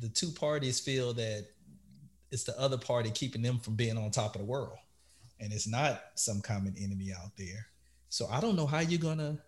the 0.00 0.08
two 0.08 0.30
parties 0.32 0.80
feel 0.80 1.12
that 1.14 1.46
it's 2.32 2.44
the 2.44 2.58
other 2.58 2.78
party 2.78 3.10
keeping 3.10 3.42
them 3.42 3.60
from 3.60 3.76
being 3.76 3.96
on 3.96 4.10
top 4.10 4.34
of 4.34 4.40
the 4.40 4.46
world 4.46 4.78
and 5.40 5.52
it's 5.52 5.66
not 5.66 6.02
some 6.14 6.40
common 6.40 6.74
enemy 6.78 7.12
out 7.12 7.36
there. 7.36 7.66
So 8.08 8.26
I 8.30 8.40
don't 8.40 8.56
know 8.56 8.66
how 8.66 8.80
you're 8.80 9.00
gonna, 9.00 9.38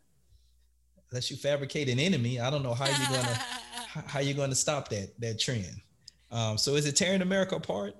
unless 1.12 1.30
you 1.30 1.36
fabricate 1.36 1.88
an 1.88 1.98
enemy, 1.98 2.40
I 2.40 2.50
don't 2.50 2.62
know 2.62 2.74
how 2.74 2.86
you're 2.86 3.20
gonna 3.20 3.34
how 4.08 4.20
you're 4.20 4.36
gonna 4.36 4.54
stop 4.54 4.88
that 4.88 5.18
that 5.20 5.38
trend. 5.38 5.80
Um, 6.30 6.56
so 6.58 6.74
is 6.74 6.86
it 6.86 6.96
tearing 6.96 7.22
America 7.22 7.56
apart? 7.56 7.94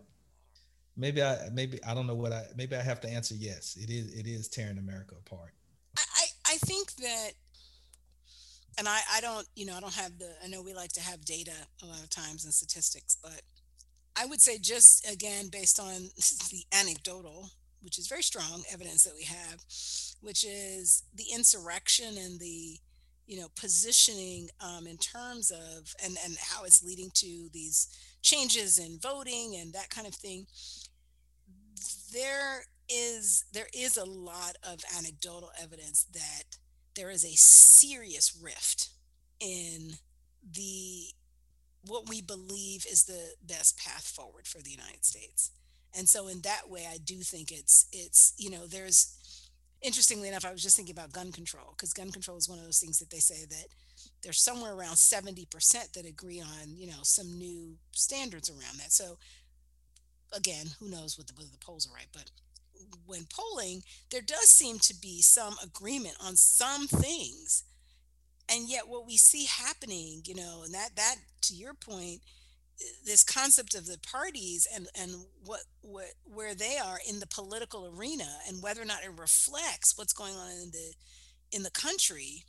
Maybe 0.97 1.23
I 1.23 1.49
maybe 1.53 1.79
I 1.85 1.95
don't 1.95 2.07
know 2.07 2.15
what 2.15 2.33
I 2.33 2.47
maybe 2.57 2.75
I 2.75 2.83
have 2.83 3.01
to 3.03 3.09
answer 3.09 3.35
yes. 3.35 3.77
It 3.81 3.91
is 3.91 4.13
it 4.15 4.27
is 4.27 4.49
tearing 4.49 4.79
America 4.79 5.15
apart. 5.27 5.53
I 5.97 6.25
I 6.47 6.57
think 6.57 6.93
that 6.97 7.33
and 8.79 8.89
I, 8.89 9.01
I 9.13 9.21
don't, 9.21 9.47
you 9.55 9.67
know, 9.67 9.77
I 9.77 9.81
don't 9.81 9.93
have 9.93 10.19
the, 10.19 10.33
I 10.43 10.49
know 10.49 10.63
we 10.63 10.73
like 10.73 10.93
to 10.93 11.01
have 11.03 11.27
data 11.27 11.53
a 11.83 11.87
lot 11.87 12.03
of 12.03 12.09
times 12.09 12.47
and 12.47 12.55
statistics, 12.55 13.19
but 13.23 13.43
I 14.17 14.25
would 14.25 14.41
say 14.41 14.59
just 14.59 15.07
again, 15.13 15.49
based 15.53 15.79
on 15.79 15.93
the 16.51 16.65
anecdotal 16.73 17.51
which 17.83 17.99
is 17.99 18.07
very 18.07 18.23
strong 18.23 18.63
evidence 18.73 19.05
that 19.05 19.15
we 19.15 19.25
have, 19.25 19.61
which 20.21 20.45
is 20.45 21.03
the 21.15 21.27
insurrection 21.35 22.17
and 22.17 22.39
the 22.41 22.79
you 23.27 23.41
know 23.41 23.49
positioning 23.57 24.49
um, 24.61 24.87
in 24.87 24.97
terms 24.99 25.51
of 25.51 25.95
and 26.05 26.17
and 26.25 26.37
how 26.39 26.65
it's 26.65 26.83
leading 26.83 27.11
to 27.15 27.49
these 27.53 27.89
changes 28.23 28.79
in 28.79 28.99
voting 28.99 29.57
and 29.61 29.73
that 29.73 29.91
kind 29.91 30.07
of 30.07 30.15
thing. 30.15 30.47
There 32.13 32.65
is 32.89 33.45
there 33.53 33.69
is 33.73 33.97
a 33.97 34.05
lot 34.05 34.57
of 34.63 34.81
anecdotal 34.99 35.51
evidence 35.61 36.05
that 36.13 36.57
there 36.95 37.11
is 37.11 37.25
a 37.25 37.35
serious 37.35 38.37
rift 38.41 38.91
in 39.41 39.93
the 40.53 41.07
what 41.87 42.09
we 42.09 42.21
believe 42.21 42.85
is 42.91 43.05
the 43.05 43.35
best 43.43 43.79
path 43.79 44.07
forward 44.07 44.47
for 44.47 44.61
the 44.63 44.71
United 44.71 45.05
States 45.05 45.51
and 45.97 46.09
so 46.09 46.29
in 46.29 46.41
that 46.41 46.69
way 46.69 46.87
i 46.91 46.99
do 46.99 47.17
think 47.17 47.51
it's 47.51 47.87
it's 47.93 48.35
you 48.39 48.51
know 48.51 48.67
there's 48.67 49.17
interestingly 49.83 50.29
enough 50.29 50.45
i 50.45 50.53
was 50.53 50.63
just 50.63 50.77
thinking 50.77 50.95
about 50.95 51.13
gun 51.13 51.33
control 51.33 51.75
because 51.77 51.93
gun 51.93 52.11
control 52.11 52.37
is 52.37 52.49
one 52.49 52.59
of 52.59 52.65
those 52.65 52.79
things 52.79 52.99
that 52.99 53.11
they 53.11 53.19
say 53.19 53.45
that 53.49 53.67
there's 54.23 54.43
somewhere 54.43 54.75
around 54.75 54.95
70% 54.95 55.93
that 55.93 56.07
agree 56.07 56.41
on 56.41 56.77
you 56.77 56.87
know 56.87 57.03
some 57.03 57.33
new 57.33 57.77
standards 57.93 58.51
around 58.51 58.79
that. 58.79 58.93
So 58.93 59.19
again 60.35 60.67
who 60.79 60.89
knows 60.89 61.19
what 61.19 61.27
the, 61.27 61.35
whether 61.37 61.51
the 61.51 61.65
polls 61.65 61.87
are 61.87 61.95
right 61.95 62.09
but 62.13 62.31
when 63.07 63.27
polling 63.31 63.83
there 64.11 64.23
does 64.23 64.49
seem 64.49 64.79
to 64.81 64.95
be 64.95 65.21
some 65.23 65.57
agreement 65.63 66.17
on 66.25 66.37
some 66.37 66.87
things. 66.87 67.65
And 68.49 68.69
yet 68.69 68.89
what 68.89 69.07
we 69.07 69.17
see 69.17 69.47
happening 69.47 70.23
you 70.25 70.35
know 70.35 70.63
and 70.65 70.75
that 70.75 70.91
that 70.97 71.17
to 71.43 71.55
your 71.55 71.75
point 71.75 72.21
this 73.05 73.23
concept 73.23 73.75
of 73.75 73.87
the 73.87 73.99
parties 73.99 74.67
and 74.75 74.89
and 74.99 75.13
what 75.45 75.61
what 75.81 76.13
where 76.25 76.55
they 76.55 76.79
are 76.79 76.99
in 77.09 77.21
the 77.21 77.27
political 77.27 77.93
arena 77.97 78.29
and 78.49 78.63
whether 78.63 78.83
or 78.83 78.87
not 78.87 79.05
it 79.05 79.13
reflects 79.19 79.97
what's 79.97 80.13
going 80.13 80.35
on 80.35 80.51
in 80.51 80.71
the 80.71 80.95
in 81.53 81.63
the 81.63 81.71
country 81.71 82.45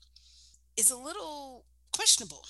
is 0.77 0.89
a 0.89 0.97
little 0.97 1.65
questionable. 1.91 2.45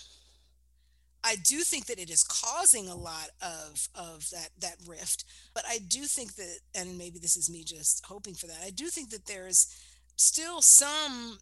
I 1.26 1.36
do 1.36 1.60
think 1.62 1.86
that 1.86 2.00
it 2.00 2.10
is 2.10 2.24
causing 2.24 2.90
a 2.90 2.96
lot 2.96 3.30
of 3.42 3.88
of 3.96 4.30
that 4.32 4.50
that 4.60 4.76
rift, 4.86 5.24
but 5.54 5.64
I 5.68 5.80
do 5.80 6.04
think 6.04 6.36
that 6.36 6.60
and 6.76 6.98
maybe 6.98 7.20
this 7.20 7.38
is 7.38 7.50
me 7.50 7.64
just 7.64 8.06
hoping 8.06 8.34
for 8.34 8.48
that. 8.48 8.62
I 8.64 8.70
do 8.72 8.88
think 8.88 9.10
that 9.12 9.26
there's 9.26 9.68
still 10.16 10.62
some 10.62 11.40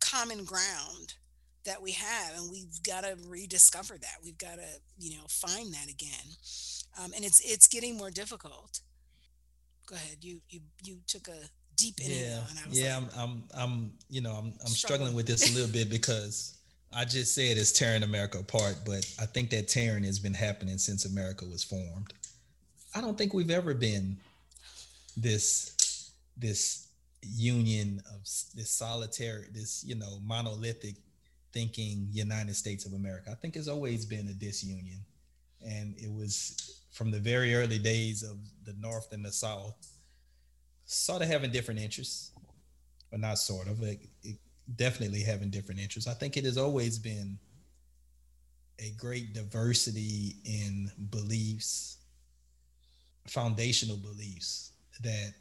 common 0.00 0.44
ground 0.44 1.14
that 1.64 1.82
we 1.82 1.92
have 1.92 2.36
and 2.36 2.50
we've 2.50 2.82
got 2.82 3.04
to 3.04 3.16
rediscover 3.26 3.96
that 3.98 4.16
we've 4.22 4.38
got 4.38 4.56
to 4.56 4.66
you 4.98 5.16
know 5.16 5.24
find 5.28 5.72
that 5.74 5.88
again. 5.88 6.36
Um, 7.02 7.12
and 7.14 7.24
it's 7.24 7.40
it's 7.44 7.66
getting 7.66 7.96
more 7.96 8.10
difficult. 8.10 8.80
Go 9.86 9.96
ahead 9.96 10.18
you 10.20 10.40
you 10.48 10.60
you 10.82 10.98
took 11.06 11.28
a 11.28 11.48
deep 11.76 12.00
in 12.00 12.10
yeah 12.10 12.40
yeah 12.70 12.96
like, 12.98 13.16
I'm, 13.18 13.20
I'm 13.20 13.42
i'm 13.56 13.92
you 14.08 14.20
know 14.20 14.30
i'm, 14.30 14.46
I'm 14.46 14.66
struggling. 14.68 14.74
struggling. 14.76 15.14
with 15.14 15.26
this 15.26 15.50
a 15.50 15.54
little 15.54 15.72
bit 15.72 15.90
because 15.90 16.56
i 16.92 17.04
just 17.04 17.34
said 17.34 17.56
it's 17.56 17.72
tearing 17.72 18.04
america 18.04 18.38
apart 18.38 18.76
but 18.86 19.04
i 19.20 19.26
think 19.26 19.50
that 19.50 19.66
tearing 19.66 20.04
has 20.04 20.20
been 20.20 20.34
happening 20.34 20.78
since 20.78 21.04
america 21.04 21.44
was 21.44 21.64
formed. 21.64 22.12
I 22.94 23.00
don't 23.00 23.18
think 23.18 23.34
we've 23.34 23.50
ever 23.50 23.74
been 23.74 24.16
this 25.16 26.10
this 26.36 26.88
union 27.22 28.00
of 28.12 28.20
this 28.54 28.70
solitary 28.70 29.46
this 29.52 29.82
you 29.84 29.96
know 29.96 30.18
monolithic 30.22 30.94
thinking 31.54 32.08
United 32.12 32.56
States 32.56 32.84
of 32.84 32.92
America. 32.92 33.30
I 33.30 33.34
think 33.34 33.56
it's 33.56 33.68
always 33.68 34.04
been 34.04 34.28
a 34.28 34.34
disunion. 34.34 34.98
And 35.66 35.94
it 35.96 36.12
was 36.12 36.82
from 36.90 37.10
the 37.10 37.20
very 37.20 37.54
early 37.54 37.78
days 37.78 38.22
of 38.22 38.36
the 38.64 38.74
North 38.78 39.12
and 39.12 39.24
the 39.24 39.32
South, 39.32 39.76
sort 40.84 41.22
of 41.22 41.28
having 41.28 41.52
different 41.52 41.80
interests, 41.80 42.32
but 43.10 43.20
not 43.20 43.38
sort 43.38 43.68
of, 43.68 43.80
like 43.80 44.08
definitely 44.76 45.22
having 45.22 45.48
different 45.48 45.80
interests. 45.80 46.10
I 46.10 46.14
think 46.14 46.36
it 46.36 46.44
has 46.44 46.58
always 46.58 46.98
been 46.98 47.38
a 48.80 48.90
great 48.98 49.32
diversity 49.32 50.36
in 50.44 50.90
beliefs, 51.10 51.98
foundational 53.28 53.96
beliefs 53.96 54.72
that 55.02 55.32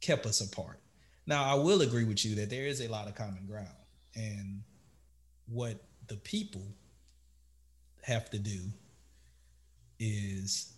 kept 0.00 0.26
us 0.26 0.40
apart. 0.40 0.80
Now, 1.26 1.44
I 1.44 1.54
will 1.54 1.82
agree 1.82 2.04
with 2.04 2.24
you 2.24 2.34
that 2.34 2.50
there 2.50 2.66
is 2.66 2.80
a 2.80 2.88
lot 2.88 3.06
of 3.06 3.14
common 3.14 3.46
ground. 3.46 3.68
And 4.16 4.62
what 5.52 5.82
the 6.08 6.16
people 6.16 6.66
have 8.02 8.30
to 8.30 8.38
do 8.38 8.60
is 9.98 10.72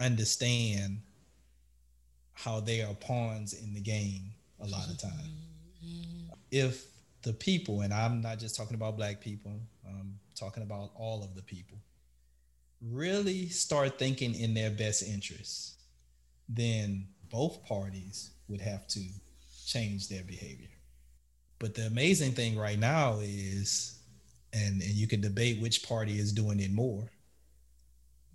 understand 0.00 1.00
how 2.32 2.58
they 2.60 2.82
are 2.82 2.94
pawns 2.94 3.52
in 3.52 3.74
the 3.74 3.80
game 3.80 4.32
a 4.60 4.66
lot 4.66 4.88
of 4.88 4.98
time. 4.98 5.12
Mm-hmm. 5.84 6.32
If 6.50 6.86
the 7.22 7.32
people, 7.32 7.82
and 7.82 7.92
I'm 7.92 8.20
not 8.20 8.38
just 8.38 8.56
talking 8.56 8.74
about 8.74 8.96
black 8.96 9.20
people, 9.20 9.60
I'm 9.86 10.18
talking 10.34 10.62
about 10.62 10.90
all 10.96 11.22
of 11.22 11.34
the 11.34 11.42
people, 11.42 11.78
really 12.80 13.48
start 13.48 13.98
thinking 13.98 14.34
in 14.34 14.54
their 14.54 14.70
best 14.70 15.02
interests, 15.02 15.76
then 16.48 17.06
both 17.30 17.64
parties 17.64 18.30
would 18.48 18.60
have 18.60 18.88
to 18.88 19.00
change 19.66 20.08
their 20.08 20.24
behavior. 20.24 20.68
But 21.62 21.76
the 21.76 21.86
amazing 21.86 22.32
thing 22.32 22.58
right 22.58 22.78
now 22.78 23.20
is, 23.22 24.00
and, 24.52 24.82
and 24.82 24.90
you 24.90 25.06
can 25.06 25.20
debate 25.20 25.62
which 25.62 25.84
party 25.88 26.18
is 26.18 26.32
doing 26.32 26.58
it 26.58 26.72
more, 26.72 27.08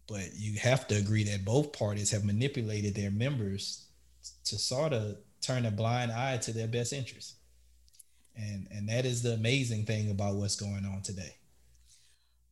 but 0.07 0.29
you 0.33 0.57
have 0.59 0.87
to 0.87 0.95
agree 0.95 1.25
that 1.25 1.43
both 1.43 1.73
parties 1.73 2.09
have 2.11 2.23
manipulated 2.23 2.95
their 2.95 3.11
members 3.11 3.85
to 4.45 4.57
sort 4.57 4.93
of 4.93 5.17
turn 5.41 5.65
a 5.65 5.71
blind 5.71 6.13
eye 6.13 6.37
to 6.37 6.53
their 6.53 6.69
best 6.69 6.93
interests. 6.93 7.35
And 8.37 8.65
and 8.71 8.87
And 8.87 8.89
that 8.89 9.05
is 9.05 9.21
the 9.21 9.33
amazing 9.33 9.85
thing 9.85 10.09
about 10.09 10.35
what's 10.35 10.55
going 10.55 10.85
on 10.85 11.01
today. 11.01 11.35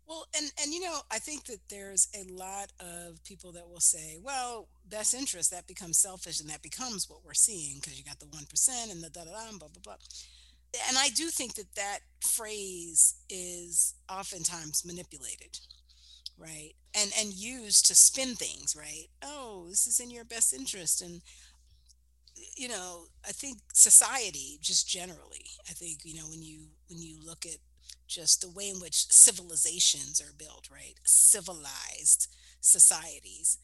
Well, 0.08 0.28
and 0.38 0.52
and 0.62 0.74
you 0.74 0.82
know, 0.82 1.00
I 1.10 1.18
think 1.20 1.46
that 1.46 1.60
there's 1.70 2.10
a 2.14 2.30
lot 2.32 2.72
of 2.80 3.24
people 3.24 3.54
that 3.54 3.70
will 3.70 3.80
say, 3.80 4.18
well, 4.22 4.68
best 4.90 5.14
interest 5.14 5.52
that 5.52 5.68
becomes 5.68 6.00
selfish, 6.00 6.42
and 6.42 6.50
that 6.50 6.62
becomes 6.62 7.10
what 7.10 7.24
we're 7.26 7.34
seeing 7.34 7.76
because 7.76 7.98
you 7.98 8.04
got 8.04 8.20
the 8.20 8.28
one 8.28 8.46
percent 8.46 8.92
and 8.92 9.02
the 9.02 9.10
da 9.10 9.24
da 9.24 9.32
da 9.32 9.58
blah 9.58 9.70
blah 9.70 9.82
blah. 9.84 9.96
And 10.88 10.98
I 10.98 11.10
do 11.10 11.28
think 11.28 11.56
that 11.56 11.76
that 11.76 12.00
phrase 12.22 13.16
is 13.30 13.96
oftentimes 14.10 14.84
manipulated, 14.86 15.60
right? 16.38 16.72
And 16.98 17.12
and 17.20 17.34
used 17.34 17.86
to 17.88 17.96
spin 17.96 18.36
things, 18.36 18.76
right? 18.78 19.08
Oh, 19.24 19.66
this 19.70 19.88
is 19.88 20.00
in 20.00 20.12
your 20.12 20.26
best 20.26 20.54
interest, 20.54 21.02
and 21.02 21.22
you 22.56 22.68
know, 22.68 23.06
I 23.28 23.32
think 23.32 23.58
society 23.74 24.58
just 24.62 24.88
generally, 24.88 25.46
I 25.70 25.74
think, 25.74 26.00
you 26.04 26.16
know, 26.16 26.28
when 26.30 26.42
you 26.42 26.68
when 26.90 27.00
you 27.00 27.18
look 27.24 27.46
at 27.46 27.58
just 28.08 28.42
the 28.42 28.50
way 28.50 28.70
in 28.70 28.80
which 28.80 29.08
civilizations 29.12 30.22
are 30.22 30.34
built, 30.38 30.70
right? 30.72 30.96
Civilized 31.04 32.28
societies. 32.62 33.58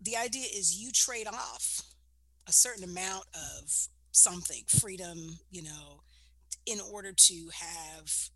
The 0.00 0.16
idea 0.16 0.46
is 0.54 0.80
you 0.80 0.92
trade 0.92 1.26
off 1.26 1.82
a 2.46 2.52
certain 2.52 2.84
amount 2.84 3.24
of 3.34 3.88
something, 4.12 4.62
freedom, 4.66 5.38
you 5.50 5.62
know, 5.62 6.02
in 6.66 6.80
order 6.80 7.12
to 7.12 7.50
have 7.52 8.30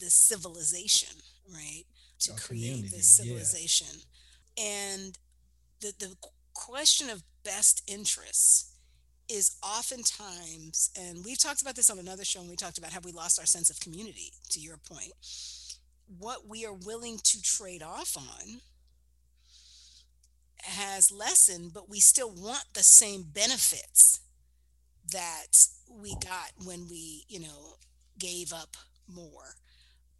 this 0.00 0.14
civilization, 0.14 1.16
right? 1.52 1.84
To 2.20 2.32
Our 2.32 2.38
create 2.38 2.90
this 2.90 3.18
yeah. 3.18 3.24
civilization. 3.24 4.02
And 4.58 5.18
the 5.80 5.92
the 5.98 6.16
question 6.54 7.08
of 7.10 7.22
best 7.44 7.82
interests 7.88 8.72
is 9.28 9.56
oftentimes, 9.62 10.90
and 10.98 11.24
we've 11.24 11.38
talked 11.38 11.62
about 11.62 11.76
this 11.76 11.88
on 11.90 11.98
another 11.98 12.24
show, 12.24 12.40
and 12.40 12.50
we 12.50 12.56
talked 12.56 12.78
about 12.78 12.92
how 12.92 13.00
we 13.04 13.12
lost 13.12 13.38
our 13.38 13.46
sense 13.46 13.70
of 13.70 13.78
community, 13.80 14.32
to 14.50 14.60
your 14.60 14.76
point. 14.76 15.12
What 16.18 16.48
we 16.48 16.66
are 16.66 16.72
willing 16.72 17.18
to 17.22 17.42
trade 17.42 17.82
off 17.82 18.16
on 18.16 18.60
has 20.62 21.10
lessened, 21.10 21.72
but 21.72 21.88
we 21.88 22.00
still 22.00 22.30
want 22.30 22.64
the 22.74 22.82
same 22.82 23.22
benefits 23.22 24.20
that 25.12 25.66
we 25.88 26.14
got 26.16 26.52
when 26.64 26.86
we, 26.88 27.24
you 27.28 27.40
know, 27.40 27.76
gave 28.18 28.52
up 28.52 28.76
more. 29.08 29.56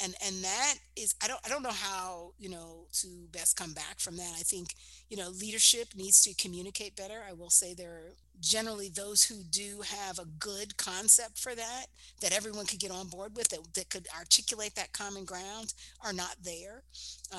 And 0.03 0.15
and 0.25 0.43
that 0.43 0.75
is 0.97 1.15
i 1.23 1.29
don't 1.29 1.41
i 1.45 1.51
don't 1.51 1.63
know 1.63 1.69
how 1.69 2.33
you 2.39 2.49
know 2.49 2.87
to 2.91 3.07
best 3.33 3.59
come 3.59 3.75
back 3.75 4.01
from 4.01 4.17
that. 4.17 4.33
I 4.35 4.43
think 4.43 4.75
you 5.11 5.17
know 5.19 5.29
leadership 5.29 5.89
needs 5.95 6.23
to 6.23 6.35
communicate 6.35 6.97
better. 6.97 7.23
I 7.29 7.35
will 7.35 7.51
say 7.51 7.75
there 7.75 7.93
are 7.93 8.15
generally 8.41 8.89
those 8.89 9.25
who 9.25 9.43
do 9.51 9.83
have 9.87 10.19
a 10.19 10.25
good 10.25 10.79
concept 10.79 11.39
for 11.39 11.55
that 11.55 11.87
that 12.23 12.33
everyone 12.35 12.65
could 12.65 12.81
get 12.81 12.91
on 12.91 13.09
board 13.09 13.37
with 13.37 13.49
that, 13.49 13.61
that 13.75 13.91
could 13.91 14.09
articulate 14.19 14.75
that 14.75 14.95
common 14.95 15.27
ground 15.27 15.75
are 16.03 16.15
not 16.15 16.37
there. 16.43 16.83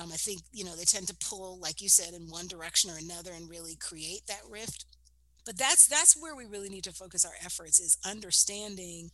Um, 0.00 0.12
i 0.12 0.16
think 0.16 0.42
you 0.52 0.64
know 0.64 0.76
they 0.76 0.84
tend 0.84 1.08
to 1.08 1.16
pull 1.16 1.58
like 1.58 1.82
you 1.82 1.88
said 1.88 2.14
in 2.14 2.30
one 2.30 2.46
direction 2.46 2.90
or 2.90 2.96
another 2.96 3.32
and 3.32 3.50
really 3.50 3.74
create 3.74 4.24
that 4.28 4.42
rift 4.48 4.84
but 5.44 5.58
that's 5.58 5.86
that's 5.86 6.16
where 6.20 6.34
we 6.36 6.44
really 6.46 6.68
need 6.68 6.84
to 6.84 6.92
focus 6.92 7.24
our 7.24 7.34
efforts 7.44 7.80
is 7.80 7.98
understanding 8.04 9.10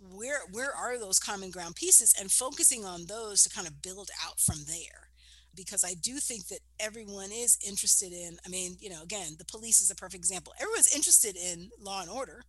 where 0.00 0.40
where 0.52 0.72
are 0.74 0.98
those 0.98 1.18
common 1.18 1.50
ground 1.50 1.76
pieces 1.76 2.14
and 2.18 2.30
focusing 2.30 2.84
on 2.84 3.06
those 3.06 3.42
to 3.42 3.50
kind 3.50 3.66
of 3.66 3.82
build 3.82 4.10
out 4.24 4.40
from 4.40 4.58
there. 4.66 5.08
Because 5.56 5.84
i 5.84 5.94
do 5.94 6.18
think 6.18 6.48
that 6.48 6.60
everyone 6.80 7.30
is 7.32 7.58
interested 7.66 8.12
in 8.12 8.38
i 8.44 8.48
mean 8.48 8.76
you 8.80 8.90
know 8.90 9.02
again 9.02 9.36
the 9.38 9.44
police 9.44 9.80
is 9.80 9.90
a 9.90 9.94
perfect 9.94 10.16
example. 10.16 10.52
Everyone's 10.60 10.94
interested 10.94 11.36
in 11.36 11.70
law 11.80 12.00
and 12.00 12.10
order 12.10 12.42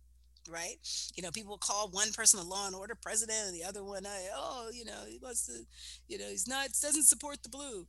right? 0.48 0.76
You 1.16 1.22
know 1.22 1.30
people 1.30 1.58
call 1.58 1.88
one 1.88 2.12
person 2.12 2.40
a 2.40 2.44
law 2.44 2.66
and 2.66 2.74
order 2.74 2.94
president 2.94 3.38
and 3.46 3.54
the 3.54 3.64
other 3.64 3.82
one 3.82 4.04
oh 4.34 4.70
you 4.72 4.84
know 4.84 5.04
he 5.08 5.18
wants 5.18 5.46
to 5.46 5.64
you 6.08 6.18
know 6.18 6.28
he's 6.28 6.48
not 6.48 6.68
doesn't 6.80 7.04
support 7.04 7.42
the 7.42 7.48
blue 7.48 7.86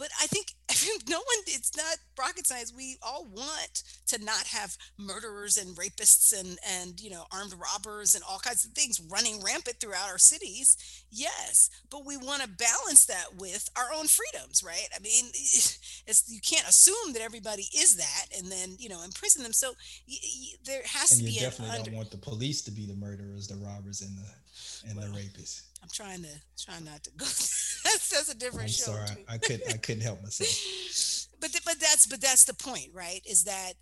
but 0.00 0.08
I 0.18 0.26
think 0.28 0.54
no 1.10 1.18
one, 1.18 1.44
it's 1.46 1.76
not 1.76 1.98
rocket 2.18 2.46
science. 2.46 2.72
We 2.74 2.96
all 3.02 3.26
want 3.30 3.82
to 4.08 4.24
not 4.24 4.46
have 4.46 4.76
murderers 4.98 5.58
and 5.58 5.76
rapists 5.76 6.32
and, 6.38 6.58
and, 6.66 6.98
you 6.98 7.10
know, 7.10 7.24
armed 7.30 7.52
robbers 7.52 8.14
and 8.14 8.24
all 8.28 8.38
kinds 8.38 8.64
of 8.64 8.72
things 8.72 8.98
running 9.10 9.42
rampant 9.42 9.76
throughout 9.78 10.08
our 10.08 10.16
cities. 10.18 11.04
Yes. 11.10 11.68
But 11.90 12.06
we 12.06 12.16
want 12.16 12.40
to 12.42 12.48
balance 12.48 13.04
that 13.06 13.36
with 13.38 13.68
our 13.76 13.92
own 13.94 14.06
freedoms, 14.06 14.64
right? 14.64 14.88
I 14.96 15.00
mean, 15.00 15.26
it's, 15.34 16.24
you 16.28 16.40
can't 16.40 16.66
assume 16.66 17.12
that 17.12 17.20
everybody 17.22 17.66
is 17.76 17.96
that 17.96 18.26
and 18.38 18.50
then, 18.50 18.76
you 18.78 18.88
know, 18.88 19.02
imprison 19.04 19.42
them. 19.42 19.52
So 19.52 19.72
y- 20.08 20.16
y- 20.22 20.56
there 20.64 20.82
has 20.86 21.10
And 21.12 21.20
to 21.20 21.26
be. 21.26 21.32
you 21.32 21.40
definitely 21.40 21.76
an 21.76 21.84
don't 21.84 21.94
want 21.96 22.10
the 22.10 22.16
police 22.16 22.62
to 22.62 22.70
be 22.70 22.86
the 22.86 22.96
murderers, 22.96 23.48
the 23.48 23.56
robbers, 23.56 24.00
and 24.00 24.16
the 24.16 24.88
and 24.88 24.96
Well, 24.98 25.12
the 25.12 25.18
rapists. 25.18 25.62
I'm 25.82 25.88
trying 25.92 26.22
to, 26.22 26.28
try 26.62 26.78
not 26.80 27.02
to 27.04 27.10
go. 27.12 27.24
that's, 27.84 28.10
that's 28.10 28.30
a 28.30 28.36
different 28.36 28.64
I'm 28.64 28.68
show. 28.68 28.92
sorry, 28.92 29.06
too. 29.08 29.24
I 29.28 29.38
couldn't 29.38 29.72
I 29.72 29.76
couldn't 29.76 30.02
help 30.02 30.22
myself. 30.22 31.28
but 31.40 31.50
th- 31.50 31.64
but 31.64 31.80
that's 31.80 32.06
but 32.06 32.20
that's 32.20 32.44
the 32.44 32.54
point 32.54 32.90
right 32.92 33.20
is 33.28 33.44
that 33.44 33.72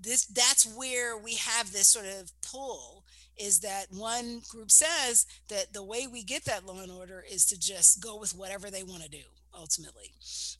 this 0.00 0.24
that's 0.26 0.64
where 0.76 1.16
we 1.18 1.34
have 1.34 1.72
this 1.72 1.88
sort 1.88 2.06
of 2.06 2.32
pull 2.42 3.04
is 3.36 3.60
that 3.60 3.86
one 3.90 4.40
group 4.48 4.70
says 4.70 5.26
that 5.48 5.72
the 5.72 5.82
way 5.82 6.06
we 6.06 6.22
get 6.22 6.44
that 6.44 6.66
law 6.66 6.80
and 6.80 6.92
order 6.92 7.24
is 7.30 7.44
to 7.46 7.58
just 7.58 8.02
go 8.02 8.18
with 8.18 8.34
whatever 8.36 8.70
they 8.70 8.82
want 8.82 9.02
to 9.02 9.08
do 9.08 9.24
ultimately. 9.54 10.12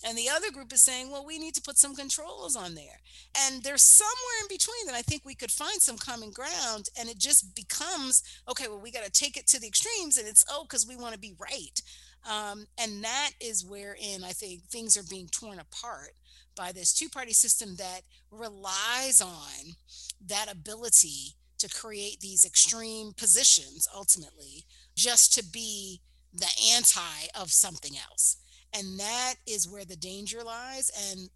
And 0.05 0.17
the 0.17 0.29
other 0.29 0.51
group 0.51 0.73
is 0.73 0.83
saying 0.83 1.11
well 1.11 1.25
we 1.25 1.39
need 1.39 1.55
to 1.55 1.63
put 1.63 1.79
some 1.79 1.95
controls 1.95 2.57
on 2.57 2.75
there. 2.75 3.01
And 3.47 3.63
there's 3.63 3.83
somewhere 3.83 4.41
in 4.43 4.49
between 4.49 4.87
that 4.87 4.95
i 4.95 5.03
think 5.03 5.23
we 5.25 5.35
could 5.35 5.51
find 5.51 5.81
some 5.81 5.97
common 5.97 6.31
ground 6.31 6.89
and 6.99 7.09
it 7.09 7.19
just 7.19 7.55
becomes 7.55 8.23
okay 8.49 8.69
well 8.69 8.81
we 8.81 8.91
got 8.91 9.05
to 9.05 9.11
take 9.11 9.37
it 9.37 9.47
to 9.49 9.61
the 9.61 9.67
extremes 9.67 10.19
and 10.19 10.29
it's 10.29 10.45
oh 10.51 10.65
because 10.65 10.87
we 10.87 10.97
want 10.97 11.15
to 11.15 11.21
be 11.21 11.35
right. 11.39 11.81
Um, 12.31 12.67
and 12.79 13.03
that 13.03 13.31
is 13.41 13.65
wherein 13.65 14.23
I 14.25 14.31
think 14.31 14.63
things 14.65 14.97
are 14.97 15.03
being 15.09 15.27
torn 15.29 15.59
apart 15.59 16.13
by 16.55 16.73
this 16.73 16.93
two 16.93 17.09
party 17.09 17.33
system 17.33 17.77
that 17.77 18.03
relies 18.31 19.21
on 19.21 19.75
that 20.27 20.51
ability 20.51 21.35
to 21.59 21.69
create 21.69 22.21
these 22.21 22.45
extreme 22.45 23.13
positions 23.13 23.89
ultimately 23.95 24.65
just 24.95 25.33
to 25.35 25.45
be 25.45 26.01
the 26.33 26.49
anti 26.75 27.29
of 27.39 27.51
something 27.51 27.93
else. 28.11 28.37
And 28.75 28.99
that 28.99 29.35
is 29.47 29.69
where 29.69 29.85
the 29.85 29.97
danger 29.97 30.43
lies. 30.45 30.91
And 31.11 31.29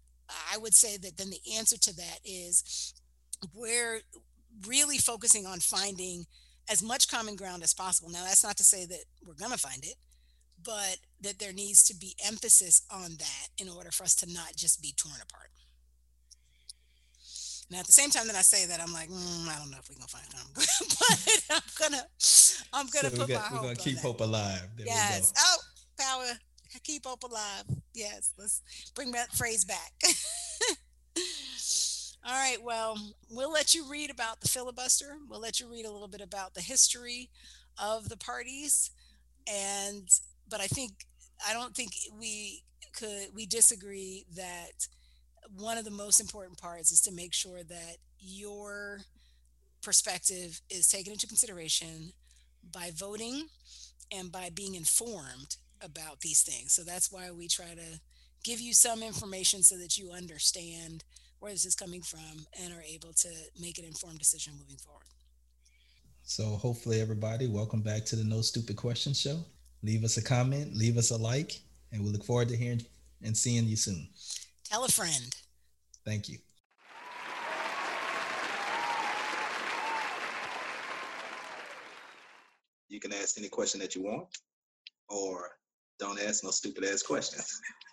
I 0.51 0.57
would 0.57 0.73
say 0.73 0.97
that 0.97 1.17
then 1.17 1.29
the 1.29 1.55
answer 1.57 1.77
to 1.77 1.95
that 1.95 2.19
is 2.25 2.93
we're 3.53 4.01
really 4.67 4.97
focusing 4.97 5.45
on 5.45 5.59
finding 5.59 6.25
as 6.69 6.83
much 6.83 7.09
common 7.09 7.35
ground 7.35 7.63
as 7.63 7.73
possible. 7.73 8.09
Now, 8.09 8.23
that's 8.23 8.43
not 8.43 8.57
to 8.57 8.63
say 8.63 8.85
that 8.85 9.05
we're 9.25 9.35
going 9.35 9.51
to 9.51 9.57
find 9.57 9.83
it 9.83 9.95
but 10.63 10.97
that 11.21 11.39
there 11.39 11.53
needs 11.53 11.83
to 11.83 11.95
be 11.95 12.15
emphasis 12.25 12.81
on 12.91 13.11
that 13.19 13.47
in 13.57 13.69
order 13.69 13.91
for 13.91 14.03
us 14.03 14.15
to 14.15 14.31
not 14.31 14.55
just 14.55 14.81
be 14.81 14.93
torn 14.97 15.15
apart. 15.21 15.49
Now, 17.69 17.79
at 17.79 17.85
the 17.85 17.91
same 17.91 18.09
time 18.09 18.27
that 18.27 18.35
I 18.35 18.41
say 18.41 18.65
that, 18.65 18.81
I'm 18.81 18.93
like, 18.93 19.09
mm, 19.09 19.47
I 19.47 19.57
don't 19.59 19.69
know 19.69 19.77
if 19.77 19.89
we're 19.89 19.95
gonna 19.95 20.07
find 20.07 20.25
common 20.31 20.51
ground, 20.53 20.95
but 20.99 21.41
I'm 21.51 21.61
gonna, 21.77 22.03
I'm 22.73 22.87
gonna 22.87 23.09
So 23.09 23.17
put 23.17 23.27
we 23.27 23.33
my 23.33 23.39
got, 23.39 23.51
we're 23.51 23.61
gonna 23.61 23.75
keep 23.75 23.97
hope 23.99 24.21
alive. 24.21 24.61
There 24.77 24.85
Yes. 24.85 25.33
we 25.35 25.35
go. 25.35 25.41
Oh, 25.45 25.57
power. 25.99 26.39
Keep 26.83 27.05
hope 27.05 27.23
alive. 27.23 27.63
Yes. 27.93 28.33
Let's 28.37 28.61
bring 28.95 29.11
that 29.11 29.33
phrase 29.33 29.65
back. 29.65 29.93
All 32.25 32.33
right. 32.33 32.57
Well, 32.61 32.97
we'll 33.29 33.51
let 33.51 33.73
you 33.73 33.89
read 33.89 34.09
about 34.09 34.41
the 34.41 34.47
filibuster. 34.47 35.17
We'll 35.29 35.39
let 35.39 35.59
you 35.59 35.69
read 35.69 35.85
a 35.85 35.91
little 35.91 36.07
bit 36.07 36.21
about 36.21 36.53
the 36.53 36.61
history 36.61 37.29
of 37.81 38.09
the 38.09 38.17
parties. 38.17 38.91
And, 39.47 40.09
but 40.49 40.59
I 40.59 40.67
think, 40.67 41.05
I 41.47 41.53
don't 41.53 41.73
think 41.73 41.91
we 42.19 42.63
could, 42.93 43.29
we 43.33 43.45
disagree 43.45 44.25
that 44.35 44.87
one 45.55 45.77
of 45.77 45.85
the 45.85 45.91
most 45.91 46.19
important 46.19 46.57
parts 46.57 46.91
is 46.91 47.01
to 47.01 47.11
make 47.13 47.33
sure 47.33 47.63
that 47.63 47.97
your 48.19 48.99
perspective 49.81 50.59
is 50.69 50.87
taken 50.87 51.13
into 51.13 51.27
consideration 51.27 52.11
by 52.73 52.91
voting 52.93 53.47
and 54.11 54.31
by 54.31 54.49
being 54.53 54.75
informed 54.75 55.55
about 55.81 56.21
these 56.21 56.41
things. 56.43 56.73
So 56.73 56.83
that's 56.83 57.11
why 57.11 57.31
we 57.31 57.47
try 57.47 57.73
to 57.75 57.99
give 58.43 58.59
you 58.59 58.73
some 58.73 59.03
information 59.03 59.63
so 59.63 59.77
that 59.77 59.97
you 59.97 60.11
understand 60.11 61.03
where 61.39 61.51
this 61.51 61.65
is 61.65 61.75
coming 61.75 62.01
from 62.01 62.45
and 62.61 62.73
are 62.73 62.81
able 62.81 63.13
to 63.13 63.29
make 63.59 63.77
an 63.77 63.85
informed 63.85 64.19
decision 64.19 64.53
moving 64.57 64.77
forward. 64.77 65.03
So 66.23 66.43
hopefully 66.43 66.99
everybody, 66.99 67.47
welcome 67.47 67.81
back 67.81 68.05
to 68.05 68.15
the 68.15 68.23
No 68.23 68.41
Stupid 68.41 68.75
Questions 68.75 69.19
show. 69.19 69.39
Leave 69.83 70.03
us 70.03 70.17
a 70.17 70.23
comment, 70.23 70.75
leave 70.75 70.97
us 70.97 71.11
a 71.11 71.17
like, 71.17 71.59
and 71.91 72.03
we 72.03 72.09
look 72.11 72.23
forward 72.23 72.49
to 72.49 72.57
hearing 72.57 72.81
and 73.23 73.35
seeing 73.35 73.65
you 73.65 73.75
soon. 73.75 74.07
Tell 74.65 74.83
a 74.83 74.89
friend. 74.89 75.35
Thank 76.05 76.27
you. 76.27 76.37
You 82.89 82.99
can 82.99 83.13
ask 83.13 83.37
any 83.37 83.49
question 83.49 83.79
that 83.81 83.95
you 83.95 84.03
want, 84.03 84.27
or 85.09 85.51
don't 85.99 86.19
ask 86.19 86.43
no 86.43 86.51
stupid 86.51 86.85
ass 86.85 87.01
questions. 87.01 87.61